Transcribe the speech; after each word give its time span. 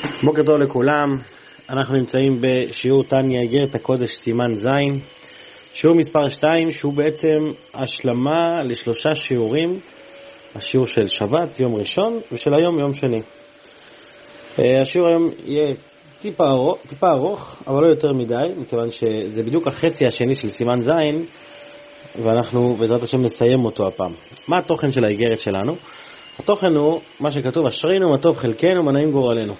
בוקר 0.00 0.42
טוב 0.42 0.56
לכולם, 0.56 1.16
אנחנו 1.70 1.96
נמצאים 1.96 2.40
בשיעור 2.40 3.04
תניא 3.04 3.40
איגרת 3.40 3.74
הקודש 3.74 4.10
סימן 4.10 4.54
ז', 4.54 4.68
שיעור 5.72 5.96
מספר 5.96 6.28
2 6.28 6.72
שהוא 6.72 6.92
בעצם 6.92 7.38
השלמה 7.74 8.62
לשלושה 8.62 9.14
שיעורים, 9.14 9.80
השיעור 10.54 10.86
של 10.86 11.06
שבת, 11.06 11.60
יום 11.60 11.74
ראשון, 11.74 12.20
ושל 12.32 12.54
היום, 12.54 12.78
יום 12.78 12.94
שני. 12.94 13.22
אה, 14.58 14.82
השיעור 14.82 15.08
היום 15.08 15.30
יהיה 15.44 15.74
טיפה 16.18 16.44
ארוך, 16.44 16.78
טיפה 16.88 17.10
ארוך, 17.10 17.62
אבל 17.66 17.82
לא 17.82 17.86
יותר 17.86 18.12
מדי, 18.12 18.34
מכיוון 18.56 18.90
שזה 18.90 19.42
בדיוק 19.42 19.66
החצי 19.66 20.06
השני 20.06 20.34
של 20.34 20.48
סימן 20.48 20.80
ז', 20.80 20.90
ואנחנו 22.16 22.74
בעזרת 22.74 23.02
השם 23.02 23.22
נסיים 23.22 23.64
אותו 23.64 23.86
הפעם. 23.86 24.12
מה 24.48 24.58
התוכן 24.58 24.92
של 24.92 25.04
האיגרת 25.04 25.40
שלנו? 25.40 25.72
התוכן 26.38 26.76
הוא 26.76 27.00
מה 27.20 27.30
שכתוב, 27.30 27.66
אשרינו 27.66 28.10
מה 28.10 28.18
טוב 28.18 28.36
חלקנו, 28.36 28.82
מה 28.82 28.92
נעים 28.92 29.10
גורלנו. 29.10 29.54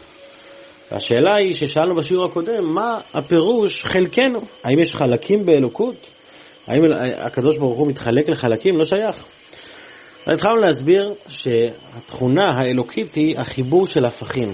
והשאלה 0.93 1.35
היא 1.35 1.55
ששאלנו 1.55 1.95
בשיעור 1.97 2.25
הקודם, 2.25 2.65
מה 2.75 3.01
הפירוש 3.15 3.83
חלקנו? 3.85 4.41
האם 4.65 4.79
יש 4.79 4.95
חלקים 4.95 5.47
באלוקות? 5.47 6.11
האם 6.67 6.81
הקדוש 7.17 7.57
ברוך 7.57 7.79
הוא 7.79 7.89
מתחלק 7.89 8.29
לחלקים? 8.29 8.79
לא 8.79 8.85
שייך. 8.85 9.25
התחלנו 10.27 10.57
להסביר 10.57 11.15
שהתכונה 11.29 12.51
האלוקית 12.57 13.15
היא 13.15 13.39
החיבור 13.39 13.87
של 13.87 14.05
הפכים. 14.05 14.49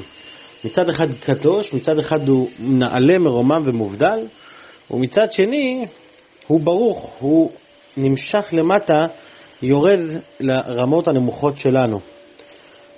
מצד 0.64 0.88
אחד 0.88 1.14
קדוש, 1.14 1.72
מצד 1.72 1.98
אחד 1.98 2.28
הוא 2.28 2.48
נעלה, 2.58 3.18
מרומם 3.18 3.60
ומובדל, 3.64 4.26
ומצד 4.90 5.32
שני 5.32 5.86
הוא 6.46 6.60
ברוך, 6.60 7.16
הוא 7.18 7.50
נמשך 7.96 8.46
למטה, 8.52 9.06
יורד 9.62 10.00
לרמות 10.40 11.08
הנמוכות 11.08 11.56
שלנו. 11.56 12.00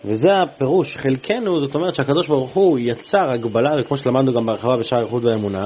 וזה 0.05 0.29
הפירוש, 0.37 0.97
חלקנו, 0.97 1.65
זאת 1.65 1.75
אומרת 1.75 1.95
שהקדוש 1.95 2.27
ברוך 2.27 2.55
הוא 2.55 2.79
יצר 2.79 3.30
הגבלה, 3.34 3.70
וכמו 3.80 3.97
שלמדנו 3.97 4.33
גם 4.33 4.47
בהרחבה 4.47 4.77
בשער 4.80 5.02
איכות 5.02 5.24
והאמונה, 5.24 5.62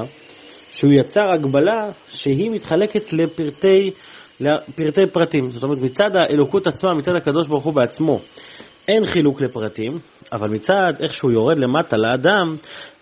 שהוא 0.71 0.93
יצר 0.93 1.31
הגבלה 1.33 1.89
שהיא 2.09 2.51
מתחלקת 2.51 3.13
לפרטי, 3.13 3.91
לפרטי 4.39 5.01
פרטים. 5.13 5.51
זאת 5.51 5.63
אומרת, 5.63 5.77
מצד 5.81 6.15
האלוקות 6.15 6.67
עצמה, 6.67 6.93
מצד 6.93 7.15
הקדוש 7.15 7.47
ברוך 7.47 7.63
הוא 7.63 7.73
בעצמו, 7.73 8.19
אין 8.87 9.05
חילוק 9.05 9.41
לפרטים, 9.41 9.99
אבל 10.33 10.49
מצד 10.49 10.93
איך 11.03 11.13
שהוא 11.13 11.31
יורד 11.31 11.59
למטה 11.59 11.97
לאדם, 11.97 12.55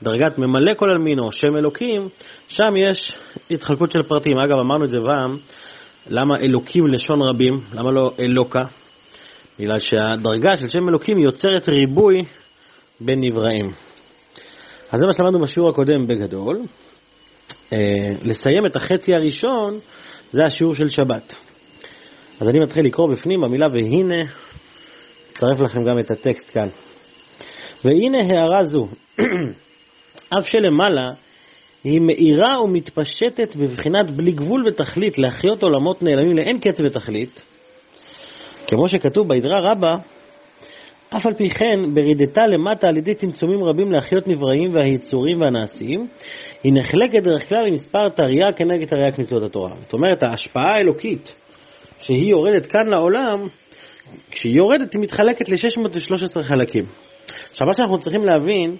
דרגת 0.04 0.38
ממלא 0.38 0.73
כל 0.73 0.90
אלמינו, 0.90 1.32
שם 1.32 1.58
אלוקים, 1.58 2.08
שם 2.48 2.78
יש 2.78 3.18
התחלקות 3.52 3.92
של 3.92 4.04
פרטים. 4.04 4.38
אגב, 4.40 4.58
אמרנו 4.60 4.86
את 4.86 4.90
זה 4.90 4.98
פעם, 5.06 5.38
למה 6.10 6.36
אלוקים 6.40 6.88
לשון 6.88 7.22
רבים, 7.22 7.54
למה 7.73 7.92
לא 7.92 8.12
אלוקה? 8.20 8.62
בגלל 9.62 9.80
שהדרגה 9.80 10.58
של 10.58 10.70
שם 10.70 10.90
אלוקים 10.90 11.20
יוצרת 11.20 11.70
ריבוי 11.70 12.16
בין 13.00 13.20
נבראים. 13.20 13.67
אז 14.92 15.00
זה 15.00 15.06
מה 15.06 15.14
שלמדנו 15.14 15.40
בשיעור 15.40 15.70
הקודם 15.70 16.08
בגדול. 16.08 16.62
אה, 17.73 17.78
לסיים 18.23 18.66
את 18.66 18.76
החצי 18.76 19.14
הראשון 19.14 19.80
זה 20.32 20.45
השיעור 20.45 20.76
של 20.76 20.89
שבת. 20.89 21.34
אז 22.39 22.50
אני 22.50 22.59
מתחיל 22.59 22.86
לקרוא 22.86 23.12
בפנים 23.12 23.42
במילה 23.42 23.67
והנה, 23.72 24.22
אצרף 25.34 25.59
לכם 25.62 25.84
גם 25.84 26.00
את 26.00 26.12
הטקסט 26.12 26.52
כאן. 26.54 26.67
והנה 27.86 28.17
הערה 28.17 28.64
זו, 28.64 28.88
אף 30.39 30.45
שלמעלה 30.48 31.09
היא 31.84 32.02
מאירה 32.02 32.62
ומתפשטת 32.62 33.56
בבחינת 33.56 34.09
בלי 34.16 34.32
גבול 34.32 34.67
ותכלית 34.67 35.17
להחיות 35.17 35.64
עולמות 35.64 36.04
נעלמים 36.04 36.38
לאין 36.38 36.59
קץ 36.59 36.80
ותכלית, 36.80 37.51
כמו 38.73 38.88
שכתוב 38.88 39.27
בידרה 39.27 39.72
רבה, 39.72 39.94
אף 41.16 41.25
על 41.25 41.33
פי 41.33 41.50
כן, 41.50 41.94
ברידתה 41.94 42.47
למטה 42.47 42.88
על 42.88 42.97
ידי 42.97 43.16
צמצומים 43.16 43.64
רבים 43.64 43.91
להחיות 43.91 44.27
נבראים 44.27 44.73
והיצורים 44.73 45.41
והנעשים, 45.41 46.08
היא 46.64 46.73
נחלקת 46.75 47.23
דרך 47.23 47.49
כלל 47.49 47.66
למספר 47.66 48.09
תרי"ג 48.09 48.52
כנגד 48.55 48.88
תרי"ג 48.88 49.22
מצוות 49.22 49.44
התורה. 49.44 49.72
זאת 49.80 49.94
אומרת, 49.94 50.23
ההשפעה 50.23 50.75
האלוקית 50.75 51.36
שהיא 51.99 52.31
יורדת 52.31 52.65
כאן 52.65 52.87
לעולם, 52.87 53.48
כשהיא 54.31 54.58
יורדת 54.58 54.93
היא 54.93 55.02
מתחלקת 55.02 55.49
ל-613 55.49 56.42
חלקים. 56.42 56.83
עכשיו, 57.49 57.67
מה 57.67 57.73
שאנחנו 57.73 57.99
צריכים 57.99 58.26
להבין 58.26 58.76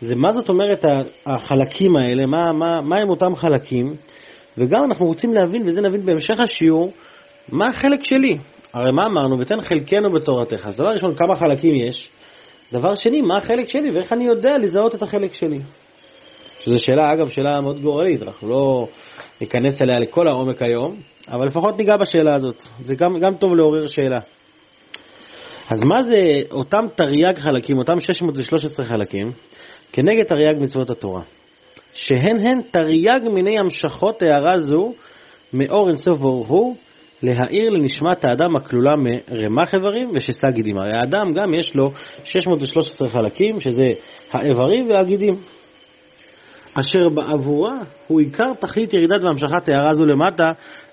זה 0.00 0.14
מה 0.16 0.32
זאת 0.32 0.48
אומרת 0.48 0.84
החלקים 1.26 1.96
האלה, 1.96 2.26
מה, 2.26 2.52
מה, 2.52 2.80
מה 2.80 3.00
הם 3.00 3.10
אותם 3.10 3.36
חלקים, 3.36 3.94
וגם 4.58 4.84
אנחנו 4.84 5.06
רוצים 5.06 5.34
להבין, 5.34 5.68
וזה 5.68 5.80
נבין 5.80 6.06
בהמשך 6.06 6.40
השיעור, 6.40 6.92
מה 7.48 7.68
החלק 7.68 8.04
שלי. 8.04 8.38
הרי 8.74 8.92
מה 8.92 9.06
אמרנו? 9.06 9.38
ותן 9.38 9.60
חלקנו 9.60 10.12
בתורתך. 10.12 10.66
אז 10.66 10.76
דבר 10.76 10.88
ראשון, 10.88 11.14
כמה 11.14 11.36
חלקים 11.36 11.74
יש? 11.76 12.08
דבר 12.72 12.94
שני, 12.94 13.20
מה 13.20 13.38
החלק 13.38 13.68
שלי 13.68 13.90
ואיך 13.90 14.12
אני 14.12 14.24
יודע 14.24 14.58
לזהות 14.58 14.94
את 14.94 15.02
החלק 15.02 15.34
שלי? 15.34 15.58
שזו 16.58 16.78
שאלה, 16.78 17.12
אגב, 17.12 17.28
שאלה 17.28 17.60
מאוד 17.60 17.80
גורלית, 17.80 18.22
אנחנו 18.22 18.48
לא 18.48 18.86
ניכנס 19.40 19.82
אליה 19.82 19.98
לכל 19.98 20.28
העומק 20.28 20.62
היום, 20.62 20.96
אבל 21.28 21.46
לפחות 21.46 21.78
ניגע 21.78 21.96
בשאלה 22.00 22.34
הזאת. 22.34 22.62
זה 22.80 22.94
גם, 22.94 23.18
גם 23.18 23.34
טוב 23.34 23.54
לעורר 23.54 23.86
שאלה. 23.86 24.18
אז 25.70 25.82
מה 25.82 26.02
זה 26.02 26.16
אותם 26.50 26.86
תרי"ג 26.96 27.38
חלקים, 27.38 27.78
אותם 27.78 28.00
613 28.00 28.86
חלקים, 28.86 29.32
כנגד 29.92 30.24
תרי"ג 30.24 30.62
מצוות 30.62 30.90
התורה? 30.90 31.22
שהן 31.92 32.36
הן 32.36 32.62
תרי"ג 32.70 33.28
מיני 33.34 33.58
המשכות 33.58 34.22
הערה 34.22 34.58
זו 34.58 34.92
מאור 35.52 35.88
אינסוף 35.88 36.18
ברוך 36.18 36.48
הוא, 36.48 36.76
להאיר 37.22 37.70
לנשמת 37.70 38.24
האדם 38.24 38.56
הכלולה 38.56 38.96
מרמ"ח 38.96 39.74
איברים 39.74 40.10
ושסה 40.14 40.50
גידים. 40.50 40.78
הרי 40.78 40.98
האדם 41.00 41.32
גם 41.32 41.54
יש 41.54 41.74
לו 41.74 41.90
613 42.24 43.08
חלקים, 43.08 43.60
שזה 43.60 43.92
האיברים 44.32 44.90
והגידים. 44.90 45.36
אשר 46.80 47.08
בעבורה 47.08 47.74
הוא 48.06 48.20
עיקר 48.20 48.54
תכלית 48.54 48.94
ירידת 48.94 49.24
והמשכת 49.24 49.68
הערה 49.68 49.94
זו 49.94 50.06
למטה 50.06 50.44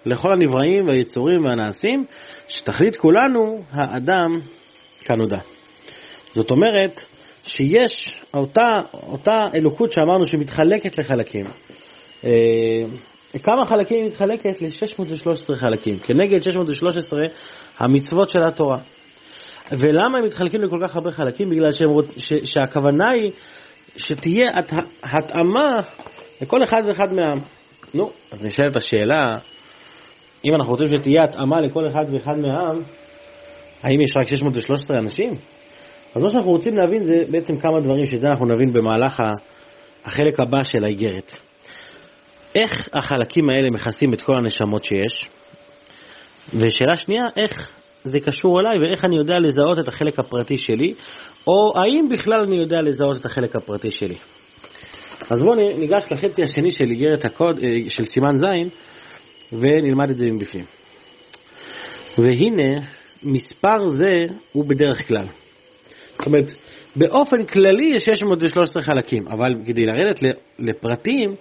לכל 0.06 0.34
הנבראים 0.34 0.88
והיצורים 0.88 1.46
והנעשים, 1.46 2.06
שתכלית 2.48 2.98
כולנו 2.98 3.64
האדם 3.72 4.38
כנודע. 5.00 5.40
זאת 6.32 6.52
אומרת 6.52 7.06
שיש 7.44 8.22
אותה, 8.34 8.72
אותה 8.94 9.46
אלוקות 9.56 9.92
שאמרנו 9.92 10.26
שמתחלקת 10.26 11.00
לחלקים. 11.00 11.46
כמה 13.40 13.66
חלקים 13.66 13.98
היא 13.98 14.06
מתחלקת? 14.06 14.62
ל-613 14.62 15.56
חלקים, 15.56 15.98
כנגד 15.98 16.42
613 16.42 17.20
המצוות 17.78 18.30
של 18.30 18.44
התורה. 18.44 18.78
ולמה 19.72 20.18
הם 20.18 20.26
מתחלקים 20.26 20.62
לכל 20.62 20.80
כך 20.88 20.96
הרבה 20.96 21.12
חלקים? 21.12 21.50
בגלל 21.50 21.72
שהם, 21.72 21.90
ש, 22.18 22.34
שהכוונה 22.44 23.10
היא 23.10 23.32
שתהיה 23.96 24.50
הת, 24.50 24.72
התאמה 25.04 25.78
לכל 26.42 26.64
אחד 26.64 26.82
ואחד 26.86 27.14
מהעם. 27.16 27.40
נו, 27.94 28.10
אז 28.32 28.46
נשאלת 28.46 28.76
השאלה, 28.76 29.38
אם 30.46 30.56
אנחנו 30.56 30.72
רוצים 30.72 30.88
שתהיה 30.88 31.24
התאמה 31.24 31.62
לכל 31.62 31.88
אחד 31.88 32.14
ואחד 32.14 32.38
מהעם, 32.38 32.84
האם 33.84 34.02
יש 34.02 34.18
רק 34.18 34.28
613 34.28 34.98
אנשים? 34.98 35.30
אז 36.16 36.24
מה 36.24 36.30
שאנחנו 36.30 36.52
רוצים 36.52 36.78
להבין 36.78 37.04
זה 37.04 37.24
בעצם 37.32 37.58
כמה 37.58 37.80
דברים, 37.80 38.06
שזה 38.06 38.28
אנחנו 38.28 38.46
נבין 38.46 38.74
במהלך 38.74 39.24
החלק 40.06 40.40
הבא 40.40 40.64
של 40.64 40.84
האיגרת. 40.84 41.32
איך 42.56 42.90
החלקים 42.94 43.50
האלה 43.50 43.70
מכסים 43.70 44.14
את 44.14 44.22
כל 44.22 44.38
הנשמות 44.38 44.84
שיש? 44.84 45.30
ושאלה 46.54 46.98
שנייה, 46.98 47.24
איך 47.38 47.74
זה 48.04 48.20
קשור 48.20 48.60
אליי 48.60 48.80
ואיך 48.80 49.06
אני 49.06 49.18
יודע 49.18 49.40
לזהות 49.40 49.80
את 49.80 49.88
החלק 49.88 50.20
הפרטי 50.20 50.58
שלי, 50.58 50.94
או 51.48 51.74
האם 51.76 52.08
בכלל 52.12 52.42
אני 52.44 52.56
יודע 52.56 52.78
לזהות 52.78 53.18
את 53.18 53.26
החלק 53.26 53.56
הפרטי 53.56 53.92
שלי. 53.92 54.16
אז 55.30 55.42
בואו 55.42 55.56
ניגש 55.56 56.06
לחצי 56.12 56.44
השני 56.44 56.72
של 56.72 56.86
איגרת 56.86 57.26
הקוד, 57.26 57.60
אה, 57.60 57.90
של 57.90 58.04
סימן 58.04 58.38
ז', 58.38 58.46
ונלמד 59.52 60.10
את 60.10 60.18
זה 60.18 60.26
מבפנים. 60.32 60.66
והנה, 62.18 62.88
מספר 63.24 63.88
זה 63.88 64.34
הוא 64.52 64.66
בדרך 64.66 65.08
כלל. 65.08 65.26
זאת 66.22 66.28
אומרת, 66.28 66.52
באופן 66.96 67.46
כללי 67.46 67.92
יש 67.96 68.06
613 68.06 68.84
חלקים, 68.84 69.28
אבל 69.28 69.56
כדי 69.66 69.86
לרדת 69.86 70.20
לפרטים, 70.60 71.36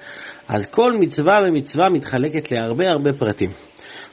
אז 0.49 0.67
כל 0.71 0.93
מצווה 1.01 1.39
ומצווה 1.47 1.89
מתחלקת 1.89 2.53
להרבה 2.53 2.89
הרבה 2.89 3.11
פרטים. 3.19 3.51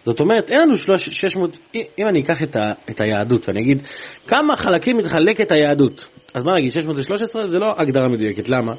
זאת 0.03 0.19
אומרת, 0.19 0.49
אין 0.49 0.59
לנו 0.59 0.75
600, 0.97 1.57
אם 1.75 2.07
אני 2.07 2.23
אקח 2.23 2.43
את, 2.43 2.55
ה, 2.55 2.71
את 2.89 3.01
היהדות 3.01 3.47
ואני 3.49 3.61
אגיד 3.61 3.81
כמה 4.27 4.55
חלקים 4.55 4.97
מתחלקת 4.97 5.51
היהדות, 5.51 6.07
אז 6.33 6.43
מה 6.43 6.55
נגיד, 6.55 6.71
613 6.71 7.47
זה 7.47 7.59
לא 7.59 7.73
הגדרה 7.77 8.07
מדויקת, 8.07 8.49
למה? 8.49 8.73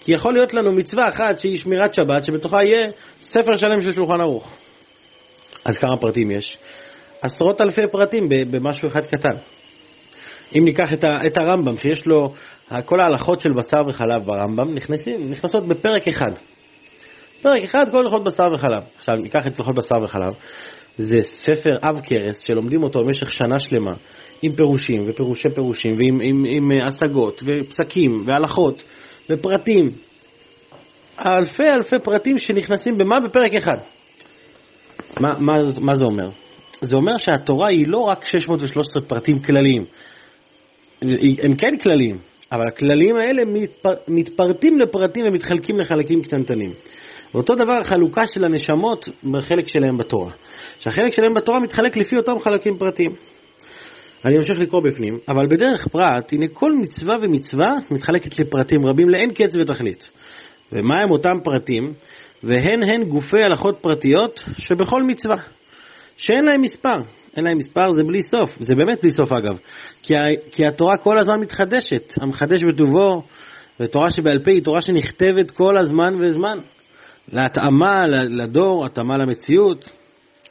כי 0.00 0.12
יכול 0.12 0.32
להיות 0.32 0.54
לנו 0.54 0.72
מצווה 0.72 1.04
אחת 1.08 1.38
שהיא 1.38 1.56
שמירת 1.56 1.94
שבת, 1.94 2.24
שבתוכה 2.24 2.64
יהיה 2.64 2.90
ספר 3.20 3.56
שלם 3.56 3.82
של 3.82 3.92
שולחן 3.92 4.20
ערוך. 4.20 4.56
אז 5.64 5.78
כמה 5.78 5.96
פרטים 6.00 6.30
יש? 6.30 6.58
עשרות 7.22 7.60
אלפי 7.60 7.82
פרטים 7.92 8.28
במשהו 8.28 8.88
אחד 8.88 9.04
קטן. 9.04 9.53
אם 10.58 10.64
ניקח 10.64 10.92
את, 10.92 11.04
ה, 11.04 11.16
את 11.26 11.36
הרמב"ם, 11.36 11.76
שיש 11.76 12.06
לו, 12.06 12.34
כל 12.84 13.00
ההלכות 13.00 13.40
של 13.40 13.50
בשר 13.58 13.88
וחלב 13.88 14.24
ברמב"ם 14.24 14.74
נכנסים, 14.74 15.30
נכנסות 15.30 15.68
בפרק 15.68 16.08
אחד. 16.08 16.32
פרק 17.42 17.62
אחד, 17.62 17.90
כל 17.90 17.98
הלכות 17.98 18.24
בשר 18.24 18.52
וחלב. 18.54 18.82
עכשיו, 18.98 19.16
ניקח 19.16 19.46
את 19.46 19.58
הלכות 19.58 19.74
בשר 19.74 19.96
וחלב. 20.04 20.34
זה 20.96 21.22
ספר 21.22 21.76
עב 21.82 22.00
כרס 22.04 22.40
שלומדים 22.40 22.82
אותו 22.82 23.00
במשך 23.04 23.30
שנה 23.30 23.58
שלמה, 23.58 23.92
עם 24.42 24.52
פירושים 24.52 25.00
ופירושי 25.06 25.48
פירושים 25.54 25.96
ועם 25.98 26.20
עם, 26.20 26.44
עם 26.56 26.72
אה, 26.72 26.86
השגות 26.86 27.42
ופסקים 27.46 28.10
והלכות 28.26 28.82
ופרטים. 29.30 29.90
אלפי 31.26 31.62
אלפי 31.78 31.96
פרטים 32.04 32.38
שנכנסים 32.38 32.98
במה? 32.98 33.16
בפרק 33.28 33.54
אחד. 33.54 33.76
מה, 35.20 35.28
מה, 35.38 35.52
מה 35.80 35.94
זה 35.94 36.04
אומר? 36.04 36.28
זה 36.80 36.96
אומר 36.96 37.18
שהתורה 37.18 37.68
היא 37.68 37.88
לא 37.88 37.98
רק 37.98 38.24
613 38.24 39.02
פרטים 39.02 39.38
כלליים. 39.38 39.84
הם 41.42 41.54
כן 41.56 41.76
כלליים, 41.82 42.18
אבל 42.52 42.66
הכללים 42.68 43.16
האלה 43.16 43.42
מתפר, 43.44 43.90
מתפרטים 44.08 44.78
לפרטים 44.78 45.26
ומתחלקים 45.26 45.78
לחלקים 45.78 46.22
קטנטנים. 46.22 46.70
ואותו 47.34 47.54
דבר 47.54 47.78
החלוקה 47.80 48.26
של 48.26 48.44
הנשמות 48.44 49.08
בחלק 49.24 49.68
שלהם 49.68 49.98
בתורה. 49.98 50.30
שהחלק 50.78 51.12
שלהם 51.12 51.34
בתורה 51.34 51.60
מתחלק 51.60 51.96
לפי 51.96 52.16
אותם 52.16 52.38
חלקים 52.38 52.78
פרטיים. 52.78 53.10
אני 54.24 54.36
אמשיך 54.36 54.58
לקרוא 54.58 54.82
בפנים, 54.82 55.18
אבל 55.28 55.46
בדרך 55.46 55.88
פרט, 55.88 56.32
הנה 56.32 56.48
כל 56.48 56.72
מצווה 56.72 57.16
ומצווה 57.22 57.72
מתחלקת 57.90 58.38
לפרטים 58.38 58.86
רבים 58.86 59.08
לאין 59.08 59.32
קץ 59.32 59.56
ותכלית. 59.56 60.10
ומה 60.72 60.94
הם 61.02 61.10
אותם 61.10 61.40
פרטים? 61.44 61.92
והן 62.42 62.82
הן 62.82 63.04
גופי 63.04 63.42
הלכות 63.42 63.78
פרטיות 63.80 64.44
שבכל 64.58 65.02
מצווה, 65.02 65.36
שאין 66.16 66.44
להם 66.44 66.62
מספר. 66.62 66.96
אין 67.36 67.44
להם 67.44 67.58
מספר, 67.58 67.92
זה 67.92 68.04
בלי 68.04 68.22
סוף, 68.22 68.50
זה 68.60 68.74
באמת 68.74 68.98
בלי 69.02 69.10
סוף 69.10 69.32
אגב, 69.32 69.58
כי, 70.02 70.14
כי 70.50 70.66
התורה 70.66 70.96
כל 70.96 71.18
הזמן 71.18 71.40
מתחדשת, 71.40 72.14
המחדש 72.20 72.64
בטובו, 72.64 73.22
ותורה 73.80 74.10
שבעל 74.10 74.38
פה 74.38 74.50
היא 74.50 74.62
תורה 74.62 74.80
שנכתבת 74.80 75.50
כל 75.50 75.78
הזמן 75.78 76.14
וזמן, 76.20 76.58
להתאמה 77.32 78.02
לדור, 78.28 78.86
התאמה 78.86 79.16
למציאות, 79.16 79.90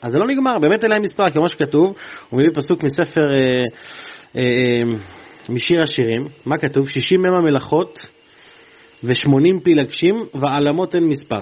אז 0.01 0.11
זה 0.11 0.19
לא 0.19 0.27
נגמר, 0.27 0.59
באמת 0.61 0.83
אין 0.83 0.91
להם 0.91 1.01
מספר, 1.01 1.29
כמו 1.29 1.49
שכתוב, 1.49 1.95
הוא 2.29 2.39
מביא 2.39 2.49
פסוק 2.55 2.83
מספר, 2.83 3.21
אה, 3.33 3.39
אה, 4.35 4.41
אה, 4.41 4.99
משיר 5.49 5.81
השירים, 5.81 6.27
מה 6.45 6.57
כתוב? 6.57 6.89
60 6.89 7.21
מ"ם 7.21 7.35
המלאכות 7.35 8.09
ו-80 9.03 9.63
פילגשים 9.63 10.15
ועלמות 10.41 10.95
אין 10.95 11.03
מספר. 11.03 11.41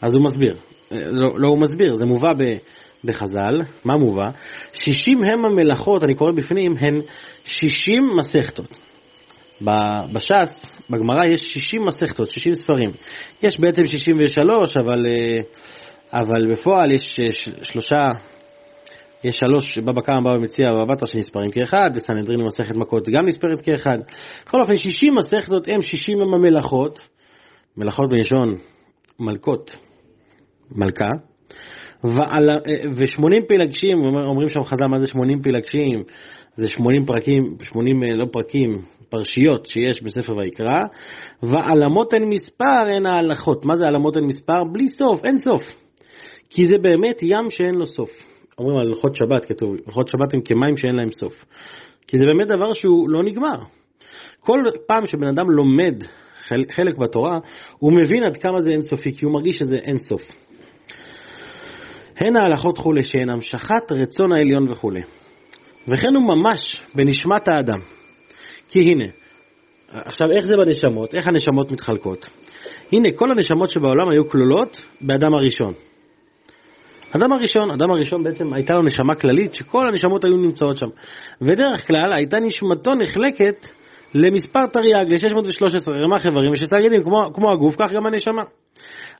אז 0.00 0.14
הוא 0.14 0.24
מסביר, 0.24 0.56
אה, 0.92 0.98
לא, 1.10 1.40
לא 1.40 1.48
הוא 1.48 1.58
מסביר, 1.58 1.94
זה 1.94 2.06
מובא 2.06 2.32
ב... 2.38 2.56
בחז"ל, 3.04 3.62
מה 3.84 3.96
מובא? 3.96 4.28
60 4.72 5.24
הם 5.24 5.44
המלאכות, 5.44 6.04
אני 6.04 6.14
קורא 6.14 6.32
בפנים, 6.32 6.74
הן 6.80 7.00
60 7.44 8.02
מסכתות. 8.18 8.76
בש"ס, 10.12 10.76
בגמרא 10.90 11.26
יש 11.32 11.52
60 11.52 11.86
מסכתות, 11.86 12.30
60 12.30 12.54
ספרים. 12.54 12.90
יש 13.42 13.60
בעצם 13.60 13.86
63, 13.86 14.76
אבל, 14.76 15.06
אה, 15.06 15.40
אבל 16.20 16.52
בפועל 16.52 16.92
יש 16.92 17.20
אה, 17.20 17.26
שלושה, 17.62 18.08
יש 19.24 19.36
שלוש, 19.38 19.78
בבא 19.78 20.02
קמא, 20.02 20.20
בבא 20.20 20.38
מציע 20.38 20.72
ובבא 20.72 20.94
בתרא 20.94 21.08
שנספרים 21.08 21.50
כאחד, 21.50 21.90
וסנהדרין 21.94 22.40
ומסכת 22.40 22.76
מכות 22.76 23.08
גם 23.08 23.28
נספרת 23.28 23.60
כאחד. 23.62 23.98
בכל 24.46 24.60
אופן, 24.60 24.76
60 24.76 25.14
מסכתות 25.14 25.68
הם 25.68 25.82
60 25.82 26.20
הם 26.20 26.34
המלאכות, 26.34 27.08
מלאכות 27.76 28.10
בלשון 28.10 28.54
מלכות, 29.20 29.76
מלכה, 30.70 31.10
ו-80 32.04 33.46
פילגשים, 33.48 33.98
אומרים 33.98 34.48
שם 34.48 34.64
חז"ל 34.64 34.86
מה 34.86 34.98
זה 34.98 35.06
80 35.06 35.42
פילגשים, 35.42 36.02
זה 36.56 36.68
80 36.68 37.04
פרקים, 37.06 37.56
80 37.62 38.02
אה, 38.02 38.08
לא 38.16 38.26
פרקים, 38.32 38.82
פרשיות 39.08 39.66
שיש 39.66 40.02
בספר 40.02 40.36
ויקרא, 40.36 40.82
ועלמות 41.42 42.14
אין 42.14 42.24
מספר, 42.28 42.88
אין 42.88 43.06
ההלכות. 43.06 43.66
מה 43.66 43.74
זה 43.76 43.86
עלמות 43.86 44.16
אין 44.16 44.24
מספר? 44.24 44.64
בלי 44.64 44.88
סוף, 44.88 45.24
אין 45.24 45.38
סוף. 45.38 45.62
כי 46.50 46.66
זה 46.66 46.78
באמת 46.78 47.22
ים 47.22 47.50
שאין 47.50 47.74
לו 47.74 47.86
סוף. 47.86 48.10
אומרים 48.58 48.78
על 48.78 48.86
הלכות 48.86 49.16
שבת, 49.16 49.44
כתוב, 49.44 49.76
הלכות 49.86 50.08
שבת 50.08 50.34
הם 50.34 50.40
כמים 50.40 50.76
שאין 50.76 50.94
להם 50.94 51.12
סוף. 51.12 51.44
כי 52.06 52.18
זה 52.18 52.24
באמת 52.26 52.48
דבר 52.48 52.72
שהוא 52.72 53.10
לא 53.10 53.22
נגמר. 53.22 53.58
כל 54.40 54.58
פעם 54.86 55.06
שבן 55.06 55.28
אדם 55.28 55.50
לומד 55.50 56.04
חלק 56.70 56.98
בתורה, 56.98 57.38
הוא 57.78 57.92
מבין 57.92 58.24
עד 58.24 58.36
כמה 58.36 58.60
זה 58.60 58.70
אינסופי, 58.70 59.14
כי 59.16 59.24
הוא 59.24 59.32
מרגיש 59.32 59.58
שזה 59.58 59.76
אינסוף. 59.76 60.22
הן 62.16 62.36
ההלכות 62.36 62.78
כולי, 62.78 63.04
שהן 63.04 63.30
המשכת 63.30 63.92
רצון 63.92 64.32
העליון 64.32 64.72
וכולי. 64.72 65.00
וכן 65.88 66.14
הוא 66.14 66.36
ממש 66.36 66.82
בנשמת 66.94 67.48
האדם. 67.48 67.78
כי 68.68 68.80
הנה, 68.80 69.08
עכשיו 69.92 70.30
איך 70.30 70.46
זה 70.46 70.52
בנשמות? 70.56 71.14
איך 71.14 71.28
הנשמות 71.28 71.72
מתחלקות? 71.72 72.30
הנה, 72.92 73.08
כל 73.16 73.30
הנשמות 73.30 73.70
שבעולם 73.70 74.10
היו 74.10 74.28
כלולות 74.28 74.82
באדם 75.00 75.34
הראשון. 75.34 75.74
אדם 77.16 77.32
הראשון, 77.32 77.70
אדם 77.70 77.90
הראשון 77.90 78.24
בעצם 78.24 78.52
הייתה 78.52 78.74
לו 78.74 78.82
נשמה 78.82 79.14
כללית 79.14 79.54
שכל 79.54 79.86
הנשמות 79.86 80.24
היו 80.24 80.36
נמצאות 80.36 80.78
שם. 80.78 80.86
ודרך 81.40 81.86
כלל 81.86 82.12
הייתה 82.12 82.40
נשמתו 82.40 82.94
נחלקת 82.94 83.66
למספר 84.14 84.66
תרי"ג, 84.66 85.12
ל-613 85.12 85.90
רמ"ח 86.04 86.26
איברים 86.26 86.52
ושסה 86.52 86.80
גידים, 86.80 87.02
כמו, 87.04 87.34
כמו 87.34 87.52
הגוף, 87.52 87.74
כך 87.78 87.92
גם 87.92 88.06
הנשמה. 88.06 88.42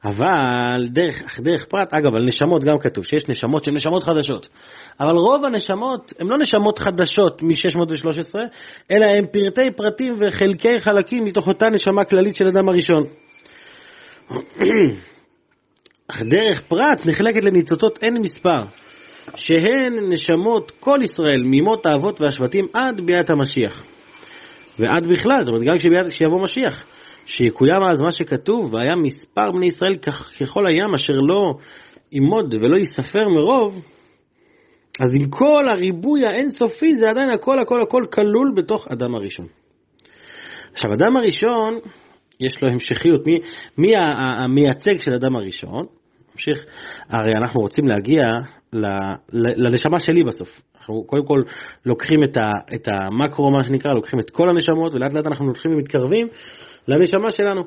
אבל 0.05 0.89
דרך, 0.89 1.41
דרך 1.41 1.65
פרט, 1.65 1.95
אגב, 1.95 2.15
על 2.15 2.25
נשמות 2.27 2.65
גם 2.65 2.79
כתוב, 2.81 3.05
שיש 3.05 3.29
נשמות 3.29 3.65
שהן 3.65 3.75
נשמות 3.75 4.05
חדשות. 4.05 4.49
אבל 5.01 5.17
רוב 5.17 5.45
הנשמות 5.45 6.13
הן 6.19 6.27
לא 6.27 6.39
נשמות 6.39 6.79
חדשות 6.79 7.43
מ-613, 7.43 8.35
אלא 8.91 9.07
הן 9.07 9.25
פרטי 9.27 9.71
פרטים 9.77 10.15
וחלקי 10.21 10.81
חלקים 10.81 11.25
מתוך 11.25 11.49
אותה 11.49 11.69
נשמה 11.69 12.05
כללית 12.05 12.37
של 12.37 12.47
אדם 12.47 12.69
הראשון. 12.69 13.05
אך 16.09 16.23
דרך 16.23 16.61
פרט 16.61 17.07
נחלקת 17.07 17.45
לניצוצות 17.45 17.99
אין 18.03 18.15
מספר, 18.23 18.63
שהן 19.35 19.93
נשמות 20.13 20.73
כל 20.81 20.99
ישראל 21.03 21.43
ממות 21.45 21.87
האבות 21.87 22.21
והשבטים 22.21 22.67
עד 22.75 23.01
ביאת 23.01 23.31
המשיח. 23.31 23.85
ועד 24.79 25.07
בכלל, 25.07 25.39
זאת 25.41 25.49
אומרת 25.49 25.63
גם 25.63 26.09
כשיבוא 26.09 26.43
משיח. 26.43 26.85
שיקוים 27.27 27.83
אז 27.93 28.03
מה 28.03 28.13
שכתוב, 28.13 28.75
והיה 28.75 28.95
מספר 28.97 29.53
בני 29.53 29.67
ישראל 29.67 29.97
ככל 30.41 30.67
הים 30.67 30.95
אשר 30.95 31.17
לא 31.17 31.55
ימוד 32.13 32.55
ולא 32.55 32.77
ייספר 32.77 33.29
מרוב, 33.29 33.83
אז 35.01 35.15
עם 35.21 35.31
כל 35.31 35.65
הריבוי 35.69 36.27
האינסופי 36.27 36.95
זה 36.95 37.11
עדיין 37.11 37.31
הכל 37.31 37.59
הכל 37.59 37.83
הכל 37.83 38.03
כלול 38.13 38.53
בתוך 38.57 38.89
אדם 38.93 39.15
הראשון. 39.15 39.47
עכשיו, 40.73 40.93
אדם 40.95 41.17
הראשון, 41.17 41.79
יש 42.41 42.63
לו 42.63 42.69
המשכיות. 42.73 43.27
מי, 43.27 43.41
מי 43.79 43.93
המייצג 43.97 45.01
של 45.01 45.15
אדם 45.15 45.37
הראשון? 45.37 45.87
נמשיך, 46.33 46.67
הרי 47.09 47.33
אנחנו 47.37 47.61
רוצים 47.61 47.89
להגיע 47.89 48.23
לנשמה 49.33 50.01
שלי 50.01 50.25
בסוף. 50.25 50.61
אנחנו 50.77 51.05
קודם 51.07 51.27
כל 51.27 51.41
לוקחים 51.87 52.25
את, 52.25 52.37
ה, 52.37 52.75
את 52.75 52.89
המקרו, 52.89 53.51
מה 53.51 53.65
שנקרא, 53.65 53.93
לוקחים 53.93 54.21
את 54.21 54.31
כל 54.31 54.49
הנשמות, 54.49 54.95
ולאט 54.95 55.13
לאט 55.15 55.27
אנחנו 55.27 55.45
הולכים 55.45 55.73
ומתקרבים 55.75 56.29
לנשמה 56.89 57.33
שלנו. 57.33 57.63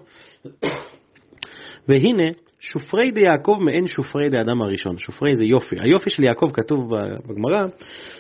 והנה, 1.87 2.29
שופרי 2.59 3.11
די 3.11 3.21
יעקב 3.21 3.57
מעין 3.59 3.87
שופרי 3.87 4.29
די 4.29 4.37
אדם 4.37 4.61
הראשון. 4.61 4.97
שופרי 4.97 5.35
זה 5.35 5.45
יופי. 5.45 5.75
היופי 5.79 6.09
של 6.09 6.23
יעקב 6.23 6.47
כתוב 6.53 6.89
בגמרא, 7.27 7.67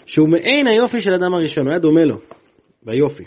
שהוא 0.05 0.29
מעין 0.29 0.67
היופי 0.67 1.01
של 1.01 1.13
אדם 1.13 1.33
הראשון, 1.33 1.63
הוא 1.63 1.71
היה 1.71 1.79
דומה 1.79 2.03
לו, 2.03 2.17
ביופי. 2.83 3.23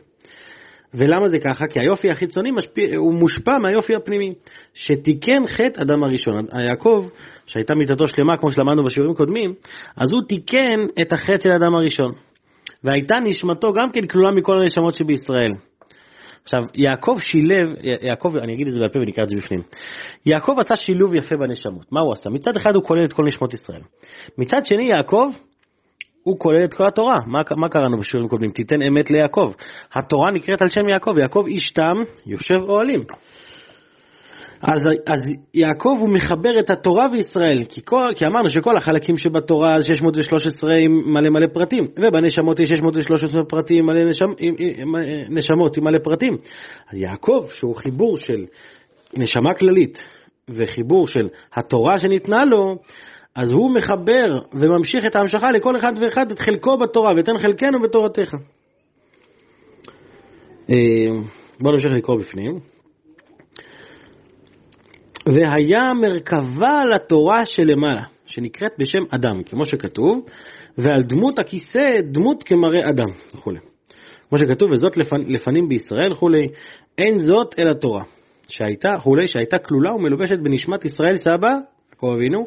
ולמה 0.94 1.28
זה 1.28 1.38
ככה? 1.38 1.66
כי 1.66 1.80
היופי 1.80 2.10
החיצוני 2.10 2.50
משפיע, 2.50 2.96
הוא 2.96 3.14
מושפע 3.14 3.58
מהיופי 3.58 3.94
הפנימי, 3.94 4.32
שתיקן 4.74 5.46
חטא 5.46 5.82
אדם 5.82 6.04
הראשון. 6.04 6.44
יעקב, 6.68 7.08
שהייתה 7.46 7.74
מיתתו 7.74 8.08
שלמה, 8.08 8.36
כמו 8.36 8.52
שלמדנו 8.52 8.84
בשיעורים 8.84 9.14
קודמים, 9.14 9.54
אז 9.96 10.12
הוא 10.12 10.20
תיקן 10.28 10.86
את 11.02 11.12
החטא 11.12 11.40
של 11.40 11.50
אדם 11.50 11.74
הראשון. 11.74 12.12
והייתה 12.84 13.14
נשמתו 13.24 13.72
גם 13.72 13.92
כן 13.92 14.06
כלולה 14.06 14.30
מכל 14.30 14.56
הנשמות 14.56 14.94
שבישראל. 14.94 15.52
עכשיו, 16.44 16.60
יעקב 16.74 17.14
שילב, 17.18 17.74
יעקב, 18.02 18.36
אני 18.36 18.54
אגיד 18.54 18.66
את 18.66 18.72
זה 18.72 18.80
בעל 18.80 18.88
פה 18.88 18.98
ונקרא 18.98 19.24
את 19.24 19.28
זה 19.28 19.36
בפנים. 19.36 19.62
יעקב 20.26 20.52
עשה 20.58 20.76
שילוב 20.76 21.14
יפה 21.14 21.36
בנשמות. 21.36 21.92
מה 21.92 22.00
הוא 22.00 22.12
עשה? 22.12 22.30
מצד 22.30 22.56
אחד 22.56 22.74
הוא 22.74 22.84
כולל 22.84 23.04
את 23.04 23.12
כל 23.12 23.24
נשמות 23.26 23.54
ישראל. 23.54 23.80
מצד 24.38 24.64
שני, 24.64 24.88
יעקב, 24.96 25.26
הוא 26.22 26.38
כולל 26.38 26.64
את 26.64 26.74
כל 26.74 26.86
התורה. 26.86 27.16
מה, 27.26 27.40
מה 27.56 27.68
קראנו 27.68 27.98
בשיעורים 27.98 28.28
קודמים? 28.30 28.50
תיתן 28.50 28.82
אמת 28.82 29.10
ליעקב. 29.10 29.52
התורה 29.94 30.30
נקראת 30.30 30.62
על 30.62 30.68
שם 30.68 30.88
יעקב. 30.88 31.18
יעקב 31.18 31.44
איש 31.46 31.72
תם, 31.72 32.02
יושב 32.26 32.68
אוהלים. 32.68 33.00
אז, 34.62 34.88
אז 35.06 35.34
יעקב 35.54 35.96
הוא 36.00 36.08
מחבר 36.08 36.60
את 36.60 36.70
התורה 36.70 37.06
וישראל, 37.12 37.64
כי, 37.68 37.80
כל, 37.84 38.12
כי 38.16 38.26
אמרנו 38.26 38.48
שכל 38.48 38.76
החלקים 38.76 39.18
שבתורה 39.18 39.82
613 39.82 40.70
עם 40.78 40.92
מלא 41.06 41.30
מלא 41.30 41.46
פרטים, 41.52 41.84
ובנשמות 41.84 42.60
יש 42.60 42.68
613 42.68 43.42
פרטים 43.48 43.86
מלא 43.86 44.10
נשמ, 44.10 44.24
עם, 44.38 44.54
עם, 44.58 44.96
עם, 44.96 45.04
נשמות 45.38 45.76
עם 45.76 45.84
מלא 45.84 45.98
פרטים. 45.98 46.36
אז 46.92 46.98
יעקב, 46.98 47.46
שהוא 47.50 47.76
חיבור 47.76 48.16
של 48.16 48.44
נשמה 49.16 49.54
כללית 49.54 49.98
וחיבור 50.48 51.06
של 51.06 51.28
התורה 51.54 51.98
שניתנה 51.98 52.44
לו, 52.44 52.76
אז 53.36 53.52
הוא 53.52 53.74
מחבר 53.76 54.38
וממשיך 54.52 55.04
את 55.06 55.16
ההמשכה 55.16 55.50
לכל 55.50 55.76
אחד 55.76 55.92
ואחד 56.00 56.30
את 56.30 56.38
חלקו 56.38 56.78
בתורה, 56.78 57.10
ותן 57.18 57.38
חלקנו 57.38 57.80
בתורתך. 57.82 58.34
אה, 60.70 60.76
בואו 61.60 61.74
נמשיך 61.74 61.92
לקרוא 61.92 62.18
בפנים. 62.18 62.81
והיה 65.26 65.94
מרכבה 65.94 66.84
לתורה 66.94 67.46
שלמעלה, 67.46 68.02
שנקראת 68.26 68.72
בשם 68.78 69.02
אדם, 69.10 69.42
כמו 69.42 69.64
שכתוב, 69.64 70.26
ועל 70.78 71.02
דמות 71.02 71.38
הכיסא 71.38 72.00
דמות 72.02 72.42
כמראה 72.42 72.90
אדם 72.90 73.12
וכולי. 73.34 73.58
כמו 74.28 74.38
שכתוב, 74.38 74.70
וזאת 74.72 74.96
לפנ, 74.96 75.32
לפנים 75.32 75.68
בישראל 75.68 76.12
וכולי, 76.12 76.48
אין 76.98 77.18
זאת 77.18 77.54
אלא 77.58 77.72
תורה, 77.72 78.04
שהייתה, 78.48 78.88
וכולי, 78.98 79.28
שהייתה 79.28 79.58
כלולה 79.58 79.94
ומלובשת 79.94 80.38
בנשמת 80.42 80.84
ישראל 80.84 81.18
סבא, 81.18 81.58
יעקב 81.90 82.14
אבינו, 82.14 82.46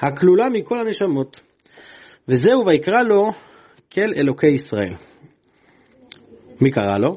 הכלולה 0.00 0.44
מכל 0.52 0.80
הנשמות. 0.80 1.40
וזהו 2.28 2.66
ויקרא 2.66 3.02
לו 3.02 3.30
כל 3.90 4.14
אלוקי 4.16 4.46
ישראל. 4.46 4.94
מי 6.60 6.70
קרא 6.70 6.98
לו? 6.98 7.16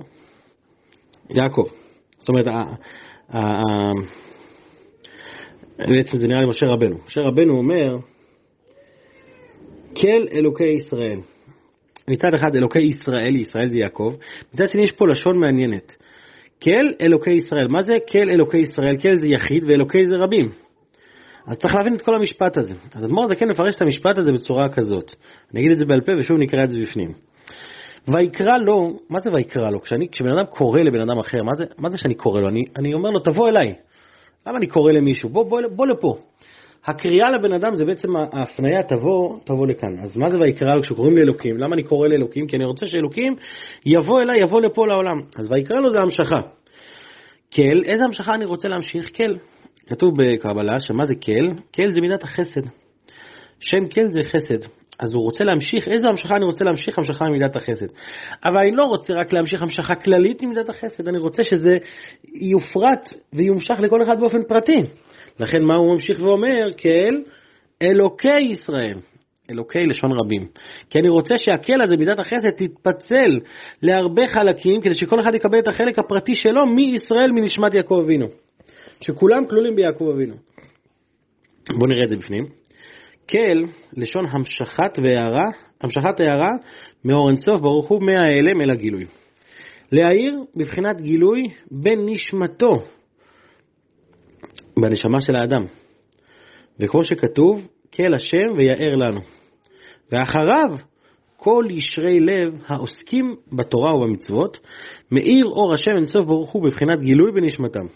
יעקב. 1.30 1.66
זאת 2.18 2.30
אומרת, 2.30 2.48
בעצם 5.89 6.17
זה 6.17 6.27
נראה 6.27 6.41
לי 6.41 6.50
משה 6.50 6.65
רבנו. 6.65 6.95
משה 7.07 7.21
רבנו 7.21 7.57
אומר, 7.57 7.95
כל 9.93 10.27
אלוקי 10.33 10.63
ישראל. 10.63 11.19
מצד 12.07 12.33
אחד 12.33 12.55
אלוקי 12.55 12.81
ישראל, 12.81 13.36
ישראל 13.36 13.69
זה 13.69 13.79
יעקב, 13.79 14.13
מצד 14.53 14.69
שני 14.69 14.81
יש 14.81 14.91
פה 14.91 15.07
לשון 15.07 15.39
מעניינת. 15.39 15.95
כל 16.63 16.91
אלוקי 17.01 17.31
ישראל, 17.31 17.67
מה 17.69 17.81
זה 17.81 17.98
כל 18.12 18.29
אלוקי 18.29 18.57
ישראל? 18.57 19.01
כל 19.01 19.19
זה 19.19 19.27
יחיד 19.27 19.63
ואלוקי 19.67 20.07
זה 20.07 20.15
רבים. 20.15 20.50
אז 21.48 21.57
צריך 21.57 21.75
להבין 21.75 21.95
את 21.95 22.01
כל 22.01 22.15
המשפט 22.15 22.57
הזה. 22.57 22.74
אז 22.95 23.05
אדמו"ר 23.05 23.27
זה 23.27 23.36
כן 23.36 23.50
מפרש 23.50 23.75
את 23.75 23.81
המשפט 23.81 24.17
הזה 24.17 24.31
בצורה 24.31 24.69
כזאת. 24.69 25.15
אני 25.53 25.62
אגיד 25.62 25.71
את 25.71 25.77
זה 25.77 25.86
בעל 25.86 26.01
פה 26.01 26.12
ושוב 26.19 26.38
נקרא 26.39 26.63
את 26.63 26.71
זה 26.71 26.79
בפנים. 26.79 27.13
ויקרא 28.07 28.57
לו, 28.65 29.00
מה 29.09 29.19
זה 29.19 29.29
ויקרא 29.33 29.69
לו? 29.71 29.81
כשאני, 29.81 30.07
כשבן 30.12 30.29
אדם 30.29 30.45
קורא 30.45 30.79
לבן 30.79 31.01
אדם 31.01 31.19
אחר, 31.19 31.43
מה 31.43 31.53
זה, 31.53 31.65
מה 31.77 31.89
זה 31.89 31.98
שאני 31.98 32.15
קורא 32.15 32.41
לו? 32.41 32.50
אני, 32.50 32.63
אני 32.79 32.93
אומר 32.93 33.09
לו, 33.09 33.19
תבוא 33.19 33.50
אליי. 33.50 33.74
למה 34.50 34.58
אני 34.58 34.68
קורא 34.68 34.91
למישהו? 34.91 35.29
בוא, 35.29 35.44
בוא, 35.44 35.62
בוא 35.75 35.88
לפה. 35.88 36.18
הקריאה 36.86 37.32
לבן 37.32 37.53
אדם 37.53 37.75
זה 37.75 37.86
בעצם 37.86 38.08
ההפניה, 38.34 38.84
תבוא, 38.84 39.39
תבוא 39.46 39.68
לכאן. 39.68 40.00
אז 40.03 40.18
מה 40.18 40.29
זה 40.29 40.39
ויקרא 40.39 40.75
לו 40.75 40.82
כשקוראים 40.82 41.18
לאלוקים? 41.18 41.58
למה 41.58 41.75
אני 41.75 41.84
קורא 41.84 42.08
לאלוקים? 42.08 42.48
כי 42.48 42.56
אני 42.56 42.65
רוצה 42.65 42.86
שאלוקים 42.86 43.36
יבוא 43.86 44.22
אליי, 44.22 44.41
יבוא 44.41 44.62
לפה 44.62 44.88
לעולם. 44.88 45.18
אז 45.39 45.51
ויקרא 45.51 45.79
לו 45.79 45.91
זה 45.91 46.01
המשכה. 46.01 46.36
כל, 47.56 47.84
איזה 47.86 48.06
המשכה 48.06 48.32
אני 48.34 48.46
רוצה 48.46 48.68
להמשיך? 48.68 49.18
כל. 49.18 49.36
כתוב 49.88 50.13
בקבלה 50.18 50.79
שמה 50.79 51.06
זה 51.06 51.13
כל? 51.15 51.62
כל 51.75 51.88
זה 51.94 52.01
מידת 52.01 52.24
החסד. 52.24 52.62
שם 53.60 53.88
כל 53.88 54.08
זה 54.08 54.20
חסד. 54.24 54.78
אז 55.00 55.13
הוא 55.13 55.24
רוצה 55.24 55.44
להמשיך, 55.44 55.88
איזה 55.88 56.08
המשכה 56.08 56.36
אני 56.36 56.46
רוצה 56.46 56.65
להמשיך? 56.65 56.98
המשכה 56.98 57.25
ממידת 57.25 57.56
החסד. 57.56 57.86
אבל 58.46 58.58
אני 58.62 58.72
לא 58.72 58.84
רוצה 58.84 59.13
רק 59.13 59.34
להמשיך 59.34 59.62
המשכה 59.62 59.96
כללית 59.96 60.44
ממידת 60.44 60.70
החסד, 60.70 61.08
אני 61.08 61.18
רוצה 61.18 61.44
שזה 61.44 61.75
יופרט 62.34 63.13
ויומשך 63.34 63.75
לכל 63.79 64.03
אחד 64.03 64.20
באופן 64.20 64.44
פרטי. 64.44 64.82
לכן 65.39 65.63
מה 65.63 65.75
הוא 65.75 65.94
ממשיך 65.94 66.20
ואומר? 66.22 66.65
כאל 66.77 67.24
אלוקי 67.84 68.39
ישראל. 68.39 69.00
אלוקי 69.51 69.86
לשון 69.86 70.12
רבים. 70.12 70.48
כי 70.89 71.00
אני 71.00 71.10
רוצה 71.10 71.38
שהקל 71.38 71.82
הזה, 71.82 71.98
מידת 71.98 72.20
החסד, 72.20 72.50
תתפצל 72.50 73.39
להרבה 73.82 74.27
חלקים, 74.27 74.82
כדי 74.82 74.96
שכל 74.96 75.20
אחד 75.20 75.36
יקבל 75.36 75.60
את 75.60 75.68
החלק 75.68 76.00
הפרטי 76.00 76.36
שלו 76.36 76.65
מישראל, 76.65 77.32
מנשמת 77.32 77.74
יעקב 77.74 78.00
אבינו. 78.03 78.27
שכולם 79.01 79.46
כלולים 79.50 79.75
ביעקב 79.75 80.10
אבינו. 80.13 80.36
בואו 81.70 81.89
נראה 81.89 82.03
את 82.03 82.10
זה 82.10 82.15
בפנים. 82.15 82.59
קל, 83.31 83.63
לשון 83.93 84.25
המשכת 84.31 85.00
והערה, 85.03 85.45
המשכת 85.81 86.19
הערה, 86.19 86.51
מאור 87.05 87.29
אינסוף 87.29 87.59
ברוך 87.62 87.88
הוא 87.88 88.01
מההיעלם 88.01 88.62
אל 88.62 88.69
הגילוי. 88.69 89.05
להעיר 89.91 90.39
בבחינת 90.55 91.01
גילוי 91.01 91.41
בנשמתו, 91.71 92.74
בנשמה 94.79 95.21
של 95.21 95.36
האדם. 95.36 95.65
וכמו 96.79 97.03
שכתוב, 97.03 97.67
כל 97.95 98.13
השם 98.13 98.48
ויער 98.57 98.95
לנו. 98.95 99.19
ואחריו, 100.12 100.77
כל 101.38 101.65
ישרי 101.69 102.19
לב 102.19 102.62
העוסקים 102.67 103.36
בתורה 103.53 103.95
ובמצוות, 103.95 104.59
מאיר 105.12 105.45
אור 105.45 105.74
השם 105.74 105.91
אינסוף 105.91 106.25
ברוך 106.25 106.51
הוא 106.51 106.63
בבחינת 106.63 107.01
גילוי 107.01 107.31
בנשמתם. 107.31 107.88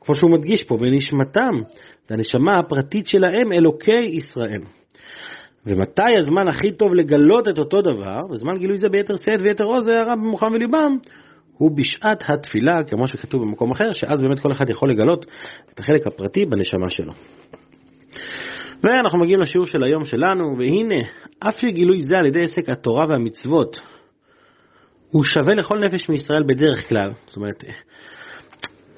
כמו 0.00 0.14
שהוא 0.14 0.30
מדגיש 0.30 0.64
פה, 0.64 0.76
בנשמתם, 0.76 1.62
זה 2.08 2.14
הנשמה 2.14 2.58
הפרטית 2.58 3.06
שלהם, 3.06 3.52
אלוקי 3.52 4.04
ישראל. 4.04 4.62
ומתי 5.66 6.16
הזמן 6.18 6.48
הכי 6.48 6.72
טוב 6.72 6.94
לגלות 6.94 7.48
את 7.48 7.58
אותו 7.58 7.82
דבר, 7.82 8.20
בזמן 8.32 8.58
גילוי 8.58 8.78
זה 8.78 8.88
ביתר 8.88 9.16
שאת 9.16 9.40
ויתר 9.42 9.64
עוז, 9.64 9.84
זה 9.84 10.00
הרע 10.00 10.14
במוחם 10.14 10.52
וליבם, 10.52 10.96
הוא 11.52 11.76
בשעת 11.76 12.24
התפילה, 12.28 12.82
כמו 12.84 13.06
שכתוב 13.06 13.42
במקום 13.42 13.70
אחר, 13.70 13.92
שאז 13.92 14.22
באמת 14.22 14.40
כל 14.40 14.52
אחד 14.52 14.70
יכול 14.70 14.90
לגלות 14.90 15.26
את 15.72 15.78
החלק 15.78 16.06
הפרטי 16.06 16.46
בנשמה 16.46 16.88
שלו. 16.88 17.12
ואנחנו 18.82 19.18
מגיעים 19.18 19.40
לשיעור 19.40 19.66
של 19.66 19.84
היום 19.84 20.04
שלנו, 20.04 20.58
והנה, 20.58 21.08
אף 21.48 21.58
שגילוי 21.58 22.02
זה 22.02 22.18
על 22.18 22.26
ידי 22.26 22.44
עסק 22.44 22.68
התורה 22.68 23.06
והמצוות, 23.08 23.80
הוא 25.10 25.24
שווה 25.24 25.54
לכל 25.54 25.78
נפש 25.78 26.08
מישראל 26.08 26.42
בדרך 26.48 26.88
כלל. 26.88 27.10
זאת 27.26 27.36
אומרת, 27.36 27.64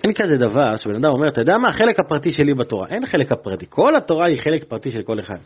אין 0.04 0.12
כזה 0.14 0.36
דבר 0.36 0.76
שבן 0.76 0.94
אדם 0.94 1.10
אומר, 1.12 1.28
אתה 1.28 1.40
יודע 1.40 1.58
מה, 1.58 1.68
החלק 1.68 2.00
הפרטי 2.00 2.30
שלי 2.30 2.54
בתורה. 2.54 2.86
אין 2.90 3.06
חלק 3.06 3.32
הפרטי, 3.32 3.66
כל 3.68 3.96
התורה 3.96 4.26
היא 4.26 4.40
חלק 4.40 4.64
פרטי 4.64 4.90
של 4.90 5.02
כל 5.02 5.20
אחד. 5.20 5.38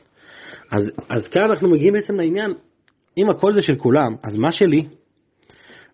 אז, 0.73 0.91
אז 1.09 1.29
כאן 1.29 1.51
אנחנו 1.51 1.71
מגיעים 1.71 1.93
בעצם 1.93 2.15
לעניין, 2.15 2.51
אם 3.19 3.31
הכל 3.31 3.55
זה 3.55 3.63
של 3.63 3.75
כולם, 3.75 4.15
אז 4.23 4.39
מה 4.39 4.53
שלי? 4.53 4.87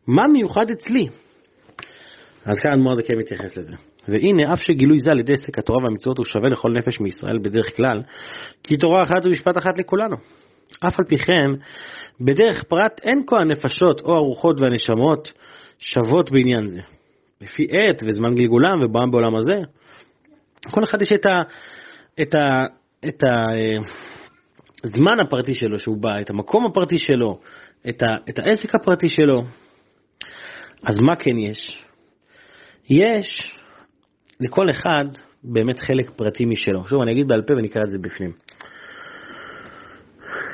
מה 0.07 0.23
מיוחד 0.33 0.71
אצלי? 0.71 1.09
אז 2.45 2.61
כאן 2.61 2.73
אדמו"ר 2.73 2.95
זה 2.95 3.03
כן 3.03 3.15
מתייחס 3.19 3.57
לזה. 3.57 3.77
והנה, 4.09 4.53
אף 4.53 4.61
שגילוי 4.61 4.99
זה 4.99 5.11
על 5.11 5.19
ידי 5.19 5.33
עסק 5.33 5.59
התורה 5.59 5.85
והמצוות 5.85 6.19
הוא 6.19 6.27
שווה 6.27 6.49
לכל 6.49 6.73
נפש 6.73 7.01
מישראל 7.01 7.39
בדרך 7.39 7.77
כלל, 7.77 8.03
כי 8.63 8.77
תורה 8.77 9.03
אחת 9.03 9.27
ומשפט 9.27 9.59
אחת 9.59 9.79
לכולנו. 9.79 10.17
אף 10.81 11.01
על 11.01 11.05
פי 11.05 11.17
כן, 11.17 11.51
בדרך 12.21 12.65
פרט 12.65 13.01
אין 13.03 13.23
כה 13.27 13.37
הנפשות 13.37 14.01
או 14.01 14.13
הרוחות 14.13 14.61
והנשמות 14.61 15.33
שוות 15.79 16.31
בעניין 16.31 16.67
זה. 16.67 16.81
לפי 17.41 17.67
עת 17.71 18.03
וזמן 18.07 18.35
גלגולם 18.35 18.81
ובעם 18.85 19.11
בעולם 19.11 19.37
הזה. 19.37 19.63
כל 20.71 20.85
אחד 20.85 21.03
יש 21.03 21.13
את 21.13 21.27
ה... 21.27 21.39
את 22.23 22.35
ה... 22.35 22.67
את 23.09 23.25
ה... 23.25 23.29
הזמן 24.85 25.21
הפרטי 25.27 25.55
שלו 25.55 25.79
שהוא 25.79 25.97
בא, 26.03 26.21
את 26.21 26.31
המקום 26.31 26.67
הפרטי 26.67 26.99
שלו, 26.99 27.41
את, 27.89 28.03
ה, 28.03 28.07
את 28.29 28.39
העסק 28.39 28.75
הפרטי 28.75 29.09
שלו. 29.09 29.43
אז 30.87 31.03
מה 31.03 31.17
כן 31.17 31.39
יש? 31.39 31.85
יש 32.91 33.59
לכל 34.41 34.71
אחד 34.71 35.05
באמת 35.45 35.79
חלק 35.79 36.11
פרטי 36.11 36.45
משלו. 36.45 36.87
שוב, 36.87 37.03
אני 37.03 37.13
אגיד 37.13 37.29
בעל 37.29 37.43
פה 37.43 37.55
ונקרא 37.55 37.83
את 37.83 37.91
זה 37.91 37.99
בפנים. 37.99 38.31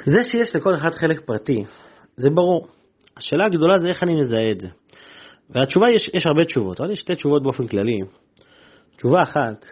זה 0.04 0.22
שיש 0.22 0.56
לכל 0.56 0.74
אחד 0.74 0.90
חלק 0.90 1.20
פרטי, 1.20 1.64
זה 2.16 2.30
ברור. 2.30 2.68
השאלה 3.16 3.44
הגדולה 3.46 3.78
זה 3.78 3.88
איך 3.88 4.02
אני 4.02 4.20
מזהה 4.20 4.50
את 4.52 4.60
זה. 4.60 4.68
והתשובה, 5.50 5.90
יש, 5.90 6.10
יש 6.14 6.26
הרבה 6.26 6.44
תשובות, 6.44 6.80
אבל 6.80 6.90
יש 6.90 6.98
שתי 6.98 7.14
תשובות 7.14 7.42
באופן 7.42 7.66
כללי. 7.66 7.98
תשובה 8.96 9.22
אחת, 9.22 9.64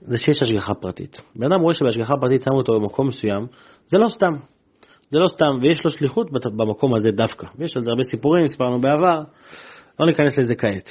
זה 0.00 0.18
שיש 0.18 0.42
השגחה 0.42 0.74
פרטית. 0.74 1.16
בן 1.36 1.52
אדם 1.52 1.60
רואה 1.60 1.74
שבהשגחה 1.74 2.14
פרטית 2.20 2.42
שמו 2.42 2.56
אותו 2.56 2.80
במקום 2.80 3.08
מסוים, 3.08 3.46
זה 3.86 3.98
לא 3.98 4.08
סתם. 4.08 4.34
זה 5.10 5.18
לא 5.18 5.26
סתם, 5.26 5.58
ויש 5.62 5.84
לו 5.84 5.90
שליחות 5.90 6.30
במקום 6.56 6.94
הזה 6.96 7.10
דווקא. 7.10 7.46
ויש 7.58 7.76
על 7.76 7.82
זה 7.82 7.90
הרבה 7.90 8.04
סיפורים, 8.04 8.46
סיפרנו 8.46 8.80
בעבר, 8.80 9.22
לא 10.00 10.06
ניכנס 10.06 10.38
לזה 10.38 10.54
כעת. 10.54 10.90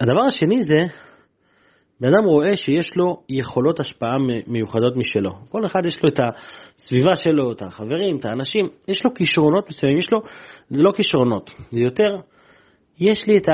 הדבר 0.00 0.20
השני 0.20 0.64
זה, 0.64 0.78
בן 2.00 2.08
אדם 2.08 2.24
רואה 2.24 2.56
שיש 2.56 2.96
לו 2.96 3.22
יכולות 3.28 3.80
השפעה 3.80 4.16
מיוחדות 4.46 4.96
משלו. 4.96 5.30
כל 5.48 5.66
אחד 5.66 5.86
יש 5.86 6.02
לו 6.02 6.08
את 6.08 6.20
הסביבה 6.20 7.16
שלו, 7.16 7.52
את 7.52 7.62
החברים, 7.62 8.16
את 8.16 8.24
האנשים, 8.24 8.68
יש 8.88 9.04
לו 9.04 9.14
כישרונות 9.14 9.68
מסוימים, 9.68 9.98
יש 9.98 10.12
לו, 10.12 10.18
זה 10.70 10.82
לא 10.82 10.92
כישרונות, 10.92 11.50
זה 11.70 11.80
יותר 11.80 12.16
יש 13.00 13.26
לי 13.26 13.38
את 13.38 13.48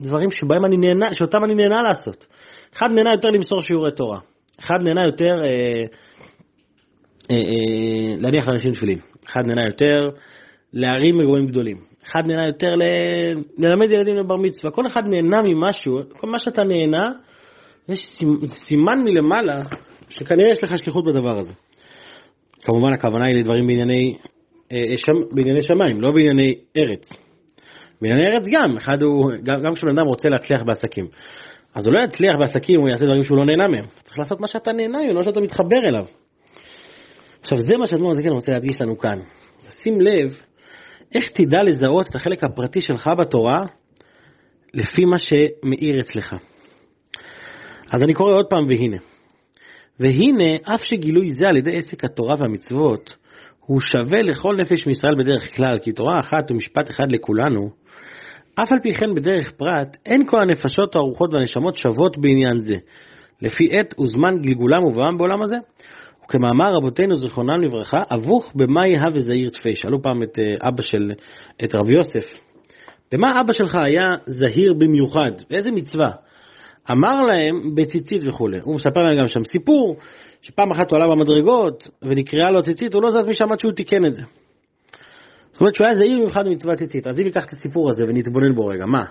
הדברים 0.00 0.30
שבהם 0.30 0.64
אני 0.64 0.76
נהנה, 0.76 1.14
שאותם 1.14 1.44
אני 1.44 1.54
נהנה 1.54 1.82
לעשות. 1.82 2.26
אחד 2.74 2.86
נהנה 2.94 3.10
יותר 3.12 3.28
למסור 3.28 3.60
שיעורי 3.60 3.90
תורה, 3.92 4.20
אחד 4.60 4.82
נהנה 4.82 5.04
יותר 5.04 5.32
אה, 5.42 5.48
אה, 7.30 7.36
אה, 7.36 8.14
להניח 8.18 8.48
לאנשים 8.48 8.72
תפילין, 8.72 8.98
אחד 9.26 9.46
נהנה 9.46 9.62
יותר 9.66 10.08
להרים 10.72 11.20
אירועים 11.20 11.46
גדולים, 11.46 11.76
אחד 12.04 12.20
נהנה 12.26 12.46
יותר 12.46 12.74
ל... 12.74 12.82
ללמד 13.58 13.90
ילדים 13.90 14.16
לבר 14.16 14.36
מצווה, 14.36 14.72
כל 14.72 14.86
אחד 14.86 15.02
נהנה 15.06 15.38
ממשהו, 15.44 15.98
כל 16.16 16.26
מה 16.30 16.38
שאתה 16.38 16.62
נהנה, 16.64 17.08
יש 17.88 18.06
סימן 18.46 18.98
מלמעלה 19.04 19.62
שכנראה 20.08 20.50
יש 20.50 20.64
לך 20.64 20.78
שליחות 20.78 21.04
בדבר 21.04 21.38
הזה. 21.38 21.52
כמובן 22.62 22.92
הכוונה 22.92 23.26
היא 23.26 23.36
לדברים 23.36 23.66
בענייני, 23.66 24.16
אה, 24.72 24.98
שם, 24.98 25.12
בענייני 25.32 25.62
שמיים, 25.62 26.00
לא 26.00 26.10
בענייני 26.10 26.54
ארץ. 26.76 27.27
בענייני 28.02 28.26
ארץ 28.26 28.44
גם, 28.50 28.76
אחד 28.76 29.02
הוא, 29.02 29.32
גם, 29.42 29.62
גם 29.64 29.74
כשבן 29.74 29.90
אדם 29.90 30.06
רוצה 30.06 30.28
להצליח 30.28 30.62
בעסקים. 30.62 31.06
אז 31.74 31.86
הוא 31.86 31.94
לא 31.94 32.04
יצליח 32.04 32.32
בעסקים, 32.40 32.80
הוא 32.80 32.88
יעשה 32.88 33.04
דברים 33.04 33.22
שהוא 33.22 33.38
לא 33.38 33.46
נהנה 33.46 33.68
מהם. 33.68 33.84
צריך 34.02 34.18
לעשות 34.18 34.40
מה 34.40 34.46
שאתה 34.46 34.72
נהנה 34.72 34.98
ממנו, 34.98 35.12
לא 35.12 35.22
שאתה 35.22 35.40
מתחבר 35.40 35.88
אליו. 35.88 36.04
עכשיו 37.40 37.60
זה 37.60 37.76
מה 37.76 37.86
שאדמו"ר 37.86 38.12
הזקן 38.12 38.28
רוצה 38.28 38.52
להדגיש 38.52 38.80
לנו 38.80 38.98
כאן. 38.98 39.18
שים 39.82 40.00
לב 40.00 40.38
איך 41.14 41.30
תדע 41.30 41.58
לזהות 41.64 42.08
את 42.08 42.14
החלק 42.14 42.44
הפרטי 42.44 42.80
שלך 42.80 43.10
בתורה 43.20 43.66
לפי 44.74 45.04
מה 45.04 45.16
שמאיר 45.18 46.00
אצלך. 46.00 46.36
אז 47.92 48.02
אני 48.02 48.14
קורא 48.14 48.32
עוד 48.32 48.46
פעם 48.50 48.66
והנה. 48.68 48.96
והנה, 50.00 50.74
אף 50.74 50.82
שגילוי 50.84 51.30
זה 51.30 51.48
על 51.48 51.56
ידי 51.56 51.76
עסק 51.76 52.04
התורה 52.04 52.34
והמצוות, 52.38 53.16
הוא 53.60 53.80
שווה 53.80 54.22
לכל 54.22 54.56
נפש 54.60 54.86
מישראל 54.86 55.14
בדרך 55.18 55.56
כלל, 55.56 55.78
כי 55.82 55.92
תורה 55.92 56.20
אחת 56.20 56.50
ומשפט 56.50 56.90
אחד 56.90 57.12
לכולנו, 57.12 57.70
אף 58.62 58.72
על 58.72 58.78
פי 58.82 58.94
כן 58.94 59.14
בדרך 59.14 59.50
פרט, 59.50 59.96
אין 60.06 60.26
כל 60.26 60.40
הנפשות, 60.40 60.96
הרוחות 60.96 61.34
והנשמות 61.34 61.76
שוות 61.76 62.18
בעניין 62.18 62.56
זה, 62.60 62.76
לפי 63.42 63.68
עת 63.72 63.94
וזמן 64.00 64.38
גלגולם 64.38 64.84
ובואם 64.84 65.18
בעולם 65.18 65.42
הזה. 65.42 65.56
וכמאמר 66.24 66.72
רבותינו 66.76 67.14
זיכרונם 67.14 67.62
לברכה, 67.62 67.98
אבוך 68.14 68.52
במה 68.54 68.86
יהא 68.86 69.08
וזעיר 69.14 69.48
תפי. 69.50 69.76
שאלו 69.76 70.02
פעם 70.02 70.22
את 70.22 70.38
אה, 70.38 70.68
אבא 70.68 70.82
של, 70.82 71.12
את 71.64 71.74
רב 71.74 71.90
יוסף, 71.90 72.40
במה 73.12 73.40
אבא 73.40 73.52
שלך 73.52 73.78
היה 73.84 74.08
זהיר 74.26 74.74
במיוחד? 74.74 75.30
באיזה 75.50 75.70
מצווה? 75.70 76.10
אמר 76.90 77.22
להם 77.22 77.74
בציצית 77.74 78.22
וכולי. 78.26 78.58
הוא 78.62 78.74
מספר 78.74 79.00
להם 79.00 79.20
גם 79.20 79.26
שם 79.26 79.44
סיפור, 79.44 79.96
שפעם 80.42 80.72
אחת 80.72 80.90
הוא 80.90 80.98
עלה 80.98 81.14
במדרגות 81.14 81.88
ונקראה 82.02 82.50
לו 82.50 82.62
ציצית, 82.62 82.94
הוא 82.94 83.02
לא 83.02 83.10
זז 83.10 83.26
משם 83.26 83.52
עד 83.52 83.58
שהוא 83.58 83.72
תיקן 83.72 84.06
את 84.06 84.14
זה. 84.14 84.22
זאת 85.58 85.60
אומרת 85.60 85.74
שהוא 85.74 85.86
היה 85.86 85.96
זהיר 85.96 86.18
במיוחד 86.18 86.44
במצוות 86.46 86.78
ציצית. 86.78 87.06
אז 87.06 87.18
אם 87.18 87.24
ניקח 87.24 87.44
את 87.44 87.52
הסיפור 87.52 87.90
הזה 87.90 88.04
ונתבונן 88.04 88.54
בו 88.54 88.66
רגע, 88.66 88.86
מה? 88.86 89.04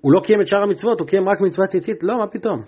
הוא 0.00 0.12
לא 0.12 0.20
קיים 0.20 0.40
את 0.40 0.46
שאר 0.46 0.62
המצוות, 0.62 1.00
הוא 1.00 1.08
קיים 1.08 1.28
רק 1.28 1.40
מצוות 1.40 1.68
ציצית? 1.68 2.02
לא, 2.02 2.18
מה 2.18 2.26
פתאום. 2.26 2.62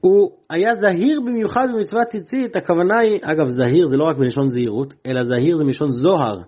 הוא 0.00 0.30
היה 0.50 0.74
זהיר 0.74 1.20
במיוחד 1.20 1.66
במצוות 1.74 2.06
ציצית, 2.06 2.56
הכוונה 2.56 2.98
היא, 2.98 3.18
אגב, 3.22 3.48
זהיר 3.48 3.86
זה 3.86 3.96
לא 3.96 4.04
רק 4.04 4.16
בלשון 4.16 4.46
זהירות, 4.46 4.94
אלא 5.06 5.24
זהיר 5.24 5.56
זה 5.56 5.64
מלשון 5.64 5.90
זוהר, 5.90 6.38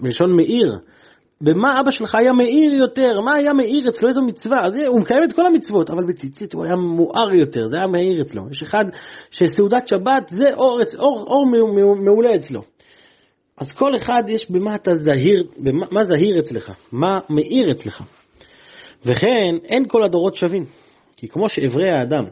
מלשון 0.00 0.36
מאיר. 0.36 0.78
במה 1.40 1.80
אבא 1.80 1.90
שלך 1.90 2.14
היה 2.14 2.32
מאיר 2.32 2.74
יותר, 2.74 3.20
מה 3.20 3.34
היה 3.34 3.52
מאיר 3.52 3.88
אצלו, 3.88 4.08
איזו 4.08 4.22
מצווה, 4.22 4.58
אז 4.66 4.74
הוא 4.86 5.00
מקיים 5.00 5.24
את 5.24 5.32
כל 5.32 5.46
המצוות, 5.46 5.90
אבל 5.90 6.04
בציצית 6.04 6.54
הוא 6.54 6.64
היה 6.64 6.76
מואר 6.76 7.32
יותר, 7.32 7.66
זה 7.66 7.76
היה 7.78 7.86
מאיר 7.86 8.22
אצלו. 8.22 8.42
יש 8.50 8.62
אחד 8.62 8.84
שסעודת 9.30 9.88
שבת 9.88 10.28
זה 10.28 10.54
אור, 10.54 10.80
אור, 10.98 11.24
אור 11.26 11.46
מעולה 12.04 12.34
אצלו. 12.34 12.75
אז 13.58 13.72
כל 13.72 13.96
אחד 13.96 14.22
יש 14.28 14.50
במה 14.50 14.74
אתה 14.74 14.94
זהיר, 14.94 15.44
במה, 15.58 15.86
מה 15.90 16.04
זהיר 16.04 16.38
אצלך, 16.38 16.72
מה 16.92 17.18
מאיר 17.30 17.70
אצלך. 17.70 18.02
וכן, 19.04 19.56
אין 19.64 19.84
כל 19.88 20.02
הדורות 20.02 20.34
שווים, 20.34 20.64
כי 21.16 21.28
כמו 21.28 21.48
שאיברי 21.48 21.88
האדם, 21.88 22.24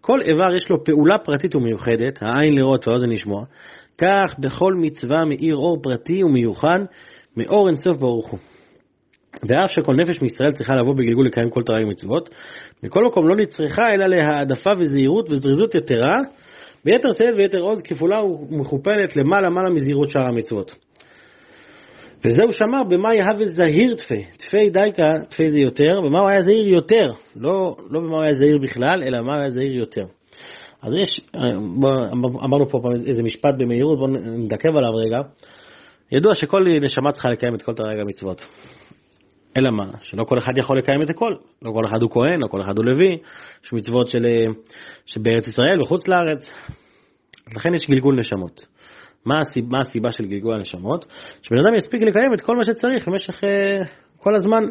כל 0.00 0.20
איבר 0.20 0.56
יש 0.56 0.70
לו 0.70 0.84
פעולה 0.84 1.18
פרטית 1.18 1.54
ומיוחדת, 1.54 2.22
העין 2.22 2.54
לראות 2.54 2.88
והאוזן 2.88 3.08
לשמוע, 3.08 3.44
כך 3.98 4.38
בכל 4.38 4.74
מצווה 4.74 5.24
מאיר 5.24 5.56
אור 5.56 5.82
פרטי 5.82 6.24
ומיוחד 6.24 6.78
מאור 7.36 7.68
אינסוף 7.68 7.96
ברוך 7.96 8.28
הוא. 8.30 8.38
ואף 9.42 9.70
שכל 9.70 9.94
נפש 9.94 10.22
מישראל 10.22 10.50
צריכה 10.50 10.74
לבוא 10.74 10.94
בגלגול 10.94 11.26
לקיים 11.26 11.50
כל 11.50 11.62
תרי"ג 11.62 11.86
מצוות, 11.88 12.34
מכל 12.82 13.04
מקום 13.04 13.28
לא 13.28 13.36
נצרכה 13.36 13.82
אלא 13.94 14.06
להעדפה 14.06 14.70
וזהירות 14.80 15.30
וזריזות 15.30 15.74
יתרה, 15.74 16.16
ביתר 16.84 17.08
שאת 17.18 17.34
ויתר 17.36 17.60
עוז 17.60 17.82
כפולה 17.82 18.24
ומכופלת 18.24 19.16
למעלה 19.16 19.48
מעלה 19.50 19.70
מזהירות 19.70 20.08
שאר 20.10 20.26
המצוות. 20.28 20.76
וזהו 22.24 22.52
שאמר 22.52 22.82
במה 22.84 23.14
יהווה 23.14 23.46
זהיר 23.46 23.94
תפי, 23.94 24.24
תפי 24.38 24.70
דייקה, 24.70 25.04
תפי 25.28 25.50
זה 25.50 25.58
יותר, 25.58 26.00
במה 26.00 26.20
הוא 26.20 26.30
היה 26.30 26.42
זהיר 26.42 26.68
יותר, 26.68 27.06
לא, 27.36 27.76
לא 27.90 28.00
במה 28.00 28.16
הוא 28.16 28.22
היה 28.22 28.32
זהיר 28.32 28.58
בכלל, 28.62 29.02
אלא 29.02 29.18
במה 29.18 29.32
הוא 29.32 29.40
היה 29.40 29.50
זהיר 29.50 29.76
יותר. 29.76 30.02
אז 30.82 30.92
יש, 31.02 31.20
אמרנו 32.44 32.68
פה 32.68 32.78
איזה 33.06 33.22
משפט 33.22 33.54
במהירות, 33.58 33.98
בואו 33.98 34.10
נתעכב 34.44 34.76
עליו 34.76 34.94
רגע. 34.94 35.20
ידוע 36.12 36.34
שכל 36.34 36.58
נשמה 36.82 37.12
צריכה 37.12 37.28
לקיים 37.28 37.54
את 37.54 37.62
כל 37.62 37.74
תרי"ג 37.74 38.00
המצוות. 38.00 38.42
אלא 39.56 39.70
מה? 39.70 39.84
שלא 40.02 40.24
כל 40.24 40.38
אחד 40.38 40.58
יכול 40.58 40.78
לקיים 40.78 41.02
את 41.02 41.10
הכל. 41.10 41.34
לא 41.62 41.72
כל 41.72 41.86
אחד 41.86 42.02
הוא 42.02 42.10
כהן, 42.10 42.40
לא 42.40 42.46
כל 42.46 42.60
אחד 42.62 42.78
הוא 42.78 42.84
לוי. 42.84 43.18
יש 43.64 43.72
מצוות 43.72 44.08
של, 44.08 44.26
שבארץ 45.06 45.48
ישראל 45.48 45.82
וחוץ 45.82 46.08
לארץ. 46.08 46.52
לכן 47.56 47.74
יש 47.74 47.90
גלגול 47.90 48.18
נשמות. 48.18 48.66
מה 49.26 49.40
הסיבה, 49.40 49.68
מה 49.70 49.80
הסיבה 49.80 50.12
של 50.12 50.26
גלגול 50.26 50.54
הנשמות? 50.54 51.06
שבן 51.42 51.58
אדם 51.58 51.74
יספיק 51.74 52.02
לקיים 52.02 52.34
את 52.34 52.40
כל 52.40 52.56
מה 52.56 52.64
שצריך 52.64 53.08
במשך 53.08 53.44
uh, 53.44 53.86
כל 54.18 54.34
הזמן. 54.34 54.64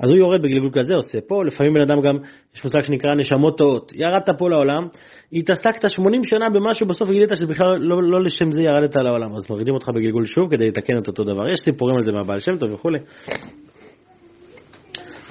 אז 0.00 0.10
הוא 0.10 0.18
יורד 0.18 0.42
בגלגול 0.42 0.70
כזה, 0.72 0.94
עושה 0.94 1.18
פה, 1.20 1.44
לפעמים 1.44 1.72
בן 1.72 1.80
אדם 1.80 2.00
גם, 2.00 2.14
יש 2.54 2.64
מושג 2.64 2.82
שנקרא 2.82 3.14
נשמות 3.14 3.58
טועות. 3.58 3.92
ירדת 3.94 4.30
פה 4.38 4.50
לעולם, 4.50 4.86
התעסקת 5.32 5.90
80 5.90 6.24
שנה 6.24 6.50
במשהו, 6.50 6.86
בסוף 6.86 7.10
גילית 7.10 7.30
שבכלל 7.34 7.76
לא, 7.78 8.02
לא 8.02 8.24
לשם 8.24 8.52
זה 8.52 8.62
ירדת 8.62 8.96
לעולם, 8.96 9.36
אז 9.36 9.50
מורידים 9.50 9.74
אותך 9.74 9.88
בגלגול 9.88 10.26
שוב 10.26 10.50
כדי 10.50 10.68
לתקן 10.68 10.98
את 10.98 11.06
אותו 11.08 11.24
דבר. 11.24 11.48
יש 11.48 11.60
סיפורים 11.60 11.96
על 11.96 12.02
זה 12.02 12.12
מהבעל 12.12 12.38
שם 12.38 12.56
טוב 12.58 12.72
וכולי. 12.72 12.98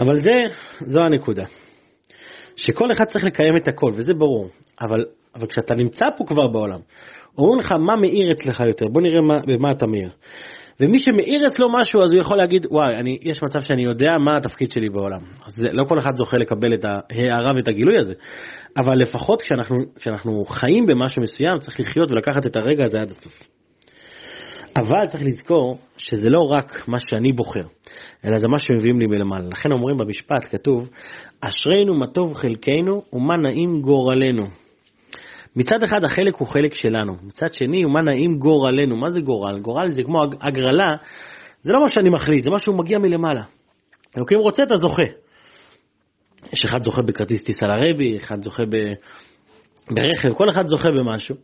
אבל 0.05 0.15
זה, 0.15 0.39
זו 0.87 0.99
הנקודה. 1.01 1.45
שכל 2.55 2.91
אחד 2.91 3.05
צריך 3.05 3.25
לקיים 3.25 3.57
את 3.57 3.67
הכל, 3.67 3.91
וזה 3.93 4.13
ברור. 4.13 4.49
אבל, 4.81 5.05
אבל 5.35 5.47
כשאתה 5.47 5.75
נמצא 5.75 6.05
פה 6.17 6.23
כבר 6.27 6.47
בעולם, 6.47 6.79
אומרים 7.37 7.59
לך 7.59 7.71
מה 7.71 7.95
מאיר 7.95 8.31
אצלך 8.31 8.59
יותר, 8.67 8.85
בוא 8.87 9.01
נראה 9.01 9.21
מה, 9.21 9.39
במה 9.47 9.71
אתה 9.71 9.87
מאיר. 9.87 10.09
ומי 10.79 10.99
שמאיר 10.99 11.47
אצלו 11.47 11.67
משהו, 11.79 12.03
אז 12.03 12.13
הוא 12.13 12.21
יכול 12.21 12.37
להגיד, 12.37 12.65
וואי, 12.71 12.95
אני, 12.95 13.17
יש 13.21 13.43
מצב 13.43 13.59
שאני 13.59 13.83
יודע 13.83 14.17
מה 14.25 14.37
התפקיד 14.37 14.71
שלי 14.71 14.89
בעולם. 14.89 15.19
זה, 15.47 15.67
לא 15.71 15.83
כל 15.83 15.99
אחד 15.99 16.15
זוכה 16.15 16.37
לקבל 16.37 16.73
את 16.73 16.85
ההערה 16.85 17.55
ואת 17.55 17.67
הגילוי 17.67 17.99
הזה, 17.99 18.13
אבל 18.77 18.93
לפחות 18.93 19.41
כשאנחנו, 19.41 19.77
כשאנחנו 19.95 20.45
חיים 20.45 20.85
במשהו 20.85 21.21
מסוים, 21.21 21.59
צריך 21.59 21.79
לחיות 21.79 22.11
ולקחת 22.11 22.45
את 22.45 22.55
הרגע 22.55 22.83
הזה 22.83 23.01
עד 23.01 23.09
הסוף. 23.09 23.39
אבל 24.75 25.05
צריך 25.07 25.23
לזכור 25.23 25.77
שזה 25.97 26.29
לא 26.29 26.39
רק 26.51 26.87
מה 26.87 26.97
שאני 26.99 27.33
בוחר, 27.33 27.65
אלא 28.25 28.37
זה 28.37 28.47
מה 28.47 28.59
שמביאים 28.59 28.99
לי 28.99 29.07
מלמעלה. 29.07 29.47
לכן 29.51 29.71
אומרים 29.71 29.97
במשפט, 29.97 30.47
כתוב, 30.51 30.89
אשרינו 31.41 31.93
מה 31.93 32.07
טוב 32.07 32.33
חלקנו 32.33 33.03
ומה 33.13 33.37
נעים 33.37 33.81
גורלנו. 33.81 34.43
מצד 35.55 35.83
אחד 35.83 36.03
החלק 36.03 36.35
הוא 36.35 36.47
חלק 36.47 36.73
שלנו, 36.73 37.13
מצד 37.23 37.53
שני, 37.53 37.83
מה 37.83 38.01
נעים 38.01 38.39
גורלנו. 38.39 38.95
מה 38.95 39.09
זה 39.09 39.21
גורל? 39.21 39.59
גורל 39.59 39.91
זה 39.91 40.03
כמו 40.03 40.23
הגרלה, 40.41 40.91
זה 41.61 41.73
לא 41.73 41.81
מה 41.81 41.87
שאני 41.87 42.09
מחליט, 42.09 42.43
זה 42.43 42.49
מה 42.49 42.59
שהוא 42.59 42.77
מגיע 42.77 42.99
מלמעלה. 42.99 43.43
אלוקים 44.17 44.39
רוצה, 44.39 44.63
אתה 44.63 44.75
זוכה. 44.75 45.03
יש 46.53 46.65
אחד 46.65 46.81
זוכה 46.81 47.01
בכרטיס 47.01 47.43
טיסה 47.43 47.67
לרבי, 47.67 48.17
אחד 48.17 48.41
זוכה 48.41 48.63
ב... 48.65 48.75
ברכב, 49.89 50.33
כל 50.37 50.49
אחד 50.49 50.67
זוכה 50.67 50.89
במשהו. 50.89 51.35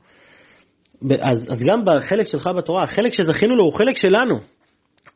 אז, 1.21 1.47
אז 1.51 1.63
גם 1.63 1.85
בחלק 1.85 2.25
שלך 2.25 2.49
בתורה, 2.57 2.83
החלק 2.83 3.13
שזכינו 3.13 3.55
לו 3.55 3.63
הוא 3.63 3.73
חלק 3.73 3.97
שלנו, 3.97 4.39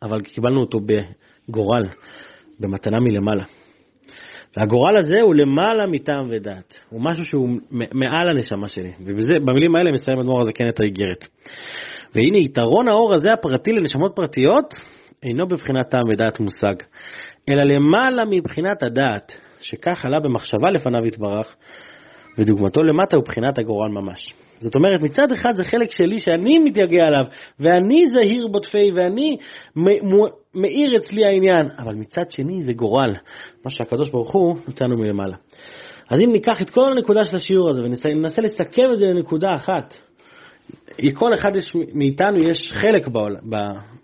אבל 0.01 0.19
קיבלנו 0.21 0.61
אותו 0.61 0.79
בגורל, 0.79 1.83
במתנה 2.59 2.99
מלמעלה. 2.99 3.43
והגורל 4.57 4.97
הזה 4.97 5.21
הוא 5.21 5.35
למעלה 5.35 5.87
מטעם 5.87 6.27
ודעת, 6.31 6.79
הוא 6.89 7.01
משהו 7.03 7.25
שהוא 7.25 7.49
מעל 7.71 8.29
הנשמה 8.29 8.67
שלי, 8.67 8.91
ובמילים 8.99 9.75
האלה 9.75 9.91
מסיים 9.91 10.19
אדמו"ר 10.19 10.41
הזקן 10.41 10.69
את 10.69 10.79
האיגרת. 10.79 11.27
והנה 12.15 12.37
יתרון 12.37 12.87
האור 12.87 13.13
הזה 13.13 13.33
הפרטי 13.33 13.73
לנשמות 13.73 14.11
פרטיות 14.15 14.73
אינו 15.23 15.47
בבחינת 15.47 15.89
טעם 15.89 16.03
ודעת 16.09 16.39
מושג, 16.39 16.75
אלא 17.49 17.63
למעלה 17.63 18.23
מבחינת 18.29 18.83
הדעת, 18.83 19.31
שכך 19.61 20.05
עלה 20.05 20.19
במחשבה 20.19 20.71
לפניו 20.71 21.05
יתברך, 21.05 21.55
ודוגמתו 22.37 22.83
למטה 22.83 23.15
הוא 23.15 23.25
בחינת 23.25 23.59
הגורל 23.59 23.91
ממש. 23.91 24.33
זאת 24.59 24.75
אומרת, 24.75 25.01
מצד 25.01 25.31
אחד 25.31 25.55
זה 25.55 25.63
חלק 25.63 25.91
שלי 25.91 26.19
שאני 26.19 26.57
מתייגע 26.57 27.03
עליו, 27.05 27.25
ואני 27.59 28.05
זהיר 28.15 28.47
בוטפי, 28.47 28.91
ואני 28.95 29.37
מאיר 30.55 30.97
אצלי 30.97 31.25
העניין, 31.25 31.69
אבל 31.77 31.95
מצד 31.95 32.31
שני 32.31 32.61
זה 32.61 32.73
גורל, 32.73 33.09
מה 33.65 33.71
שהקדוש 33.71 34.09
ברוך 34.09 34.31
הוא 34.31 34.55
נותן 34.67 34.85
לנו 34.85 34.97
מלמעלה. 34.97 35.35
אז 36.09 36.19
אם 36.25 36.31
ניקח 36.31 36.61
את 36.61 36.69
כל 36.69 36.91
הנקודה 36.91 37.25
של 37.25 37.35
השיעור 37.35 37.69
הזה 37.69 37.81
וננסה 37.81 38.41
לסכם 38.41 38.91
את 38.93 38.99
זה 38.99 39.05
לנקודה 39.05 39.49
אחת, 39.55 39.93
לכל 40.99 41.33
אחד 41.33 41.55
יש, 41.55 41.65
מאיתנו 41.93 42.37
יש 42.37 42.71
חלק 42.71 43.07
בעול, 43.07 43.37
ב, 43.49 43.55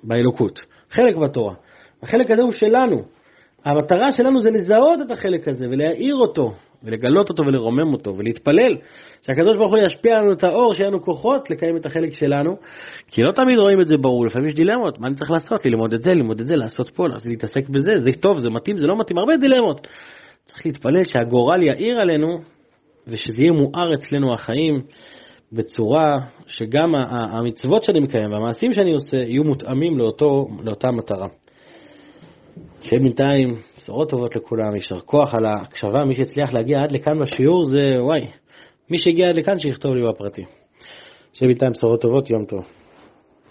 באלוקות, 0.03 0.59
חלק 0.89 1.15
בתורה. 1.15 1.53
החלק 2.03 2.31
הזה 2.31 2.41
הוא 2.41 2.51
שלנו. 2.51 3.03
המטרה 3.65 4.11
שלנו 4.11 4.41
זה 4.41 4.49
לזהות 4.51 5.01
את 5.05 5.11
החלק 5.11 5.47
הזה 5.47 5.65
ולהאיר 5.69 6.15
אותו, 6.15 6.53
ולגלות 6.83 7.29
אותו 7.29 7.43
ולרומם 7.45 7.93
אותו 7.93 8.17
ולהתפלל 8.17 8.77
שהקדוש 9.21 9.57
ברוך 9.57 9.71
הוא 9.71 9.79
ישפיע 9.85 10.21
לנו 10.21 10.33
את 10.33 10.43
האור, 10.43 10.73
שיהיה 10.73 10.89
לנו 10.89 11.01
כוחות 11.01 11.49
לקיים 11.49 11.77
את 11.77 11.85
החלק 11.85 12.13
שלנו, 12.13 12.55
כי 13.07 13.23
לא 13.23 13.31
תמיד 13.31 13.57
רואים 13.57 13.81
את 13.81 13.87
זה 13.87 13.95
ברור, 14.01 14.25
לפעמים 14.25 14.47
יש 14.47 14.53
דילמות, 14.53 14.99
מה 14.99 15.07
אני 15.07 15.15
צריך 15.15 15.31
לעשות? 15.31 15.65
ללמוד 15.65 15.93
את 15.93 16.01
זה, 16.01 16.11
ללמוד 16.11 16.39
את 16.39 16.47
זה, 16.47 16.55
לעשות 16.55 16.89
פה, 16.89 17.03
להתעסק 17.25 17.69
בזה, 17.69 17.91
זה 17.97 18.11
טוב, 18.19 18.39
זה 18.39 18.49
מתאים, 18.49 18.77
זה 18.77 18.87
לא 18.87 18.99
מתאים, 18.99 19.17
הרבה 19.17 19.37
דילמות. 19.37 19.87
צריך 20.45 20.65
להתפלל 20.65 21.03
שהגורל 21.03 21.63
יאיר 21.63 21.99
עלינו 21.99 22.39
ושזה 23.07 23.41
יהיה 23.41 23.51
מואר 23.51 23.93
אצלנו 23.93 24.33
החיים 24.33 24.81
בצורה 25.51 26.17
שגם 26.47 26.95
המצוות 27.39 27.83
שאני 27.83 27.99
מקיים 27.99 28.31
והמעשים 28.31 28.73
שאני 28.73 28.93
עושה 28.93 29.17
יהיו 29.17 29.43
מותאמים 29.43 29.97
לאותו, 29.97 30.47
לאותה 30.63 30.91
מטרה. 30.91 31.27
שיהיה 32.81 33.01
בינתיים 33.01 33.55
בשורות 33.77 34.09
טובות 34.09 34.35
לכולם, 34.35 34.75
יישר 34.75 34.99
כוח 34.99 35.35
על 35.35 35.45
ההקשבה, 35.45 36.05
מי 36.05 36.15
שהצליח 36.15 36.53
להגיע 36.53 36.77
עד 36.83 36.91
לכאן 36.91 37.19
בשיעור 37.19 37.65
זה 37.65 38.03
וואי, 38.03 38.21
מי 38.89 38.97
שהגיע 38.97 39.29
עד 39.29 39.35
לכאן 39.35 39.57
שיכתוב 39.57 39.95
לי 39.95 40.01
בפרטי. 40.09 40.45
שיהיה 41.33 41.47
בינתיים 41.49 41.71
בשורות 41.71 42.01
טובות, 42.01 42.29
יום 42.29 42.45
טוב. 42.45 42.78